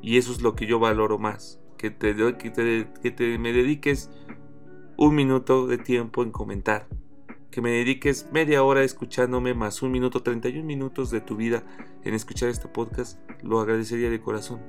Y 0.00 0.18
eso 0.18 0.32
es 0.32 0.40
lo 0.42 0.54
que 0.54 0.66
yo 0.66 0.78
valoro 0.78 1.18
más. 1.18 1.60
Que 1.78 1.90
te, 1.90 2.14
que 2.36 2.50
te, 2.50 2.88
que 3.02 3.10
te 3.10 3.38
me 3.38 3.52
dediques 3.52 4.10
un 4.96 5.16
minuto 5.16 5.66
de 5.66 5.78
tiempo 5.78 6.22
en 6.22 6.30
comentar. 6.30 6.86
Que 7.52 7.60
me 7.60 7.70
dediques 7.70 8.28
media 8.32 8.62
hora 8.62 8.82
escuchándome 8.82 9.52
más 9.52 9.82
un 9.82 9.92
minuto, 9.92 10.22
31 10.22 10.64
minutos 10.64 11.10
de 11.10 11.20
tu 11.20 11.36
vida 11.36 11.62
en 12.02 12.14
escuchar 12.14 12.48
este 12.48 12.66
podcast, 12.66 13.20
lo 13.42 13.60
agradecería 13.60 14.08
de 14.08 14.22
corazón. 14.22 14.62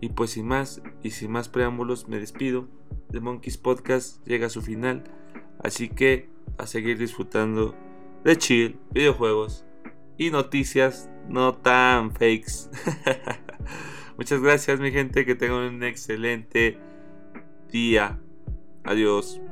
Y 0.00 0.08
pues 0.08 0.30
sin 0.30 0.46
más 0.46 0.80
y 1.02 1.10
sin 1.10 1.30
más 1.30 1.50
preámbulos 1.50 2.08
me 2.08 2.18
despido. 2.18 2.66
The 3.10 3.20
Monkeys 3.20 3.58
Podcast 3.58 4.26
llega 4.26 4.46
a 4.46 4.50
su 4.50 4.62
final. 4.62 5.04
Así 5.62 5.90
que 5.90 6.30
a 6.56 6.66
seguir 6.66 6.96
disfrutando 6.96 7.74
de 8.24 8.38
chill, 8.38 8.80
videojuegos 8.90 9.66
y 10.16 10.30
noticias 10.30 11.10
no 11.28 11.56
tan 11.56 12.12
fakes. 12.12 12.70
Muchas 14.16 14.40
gracias 14.40 14.80
mi 14.80 14.92
gente, 14.92 15.26
que 15.26 15.34
tengan 15.34 15.74
un 15.74 15.82
excelente 15.82 16.78
día. 17.70 18.18
Adiós. 18.82 19.42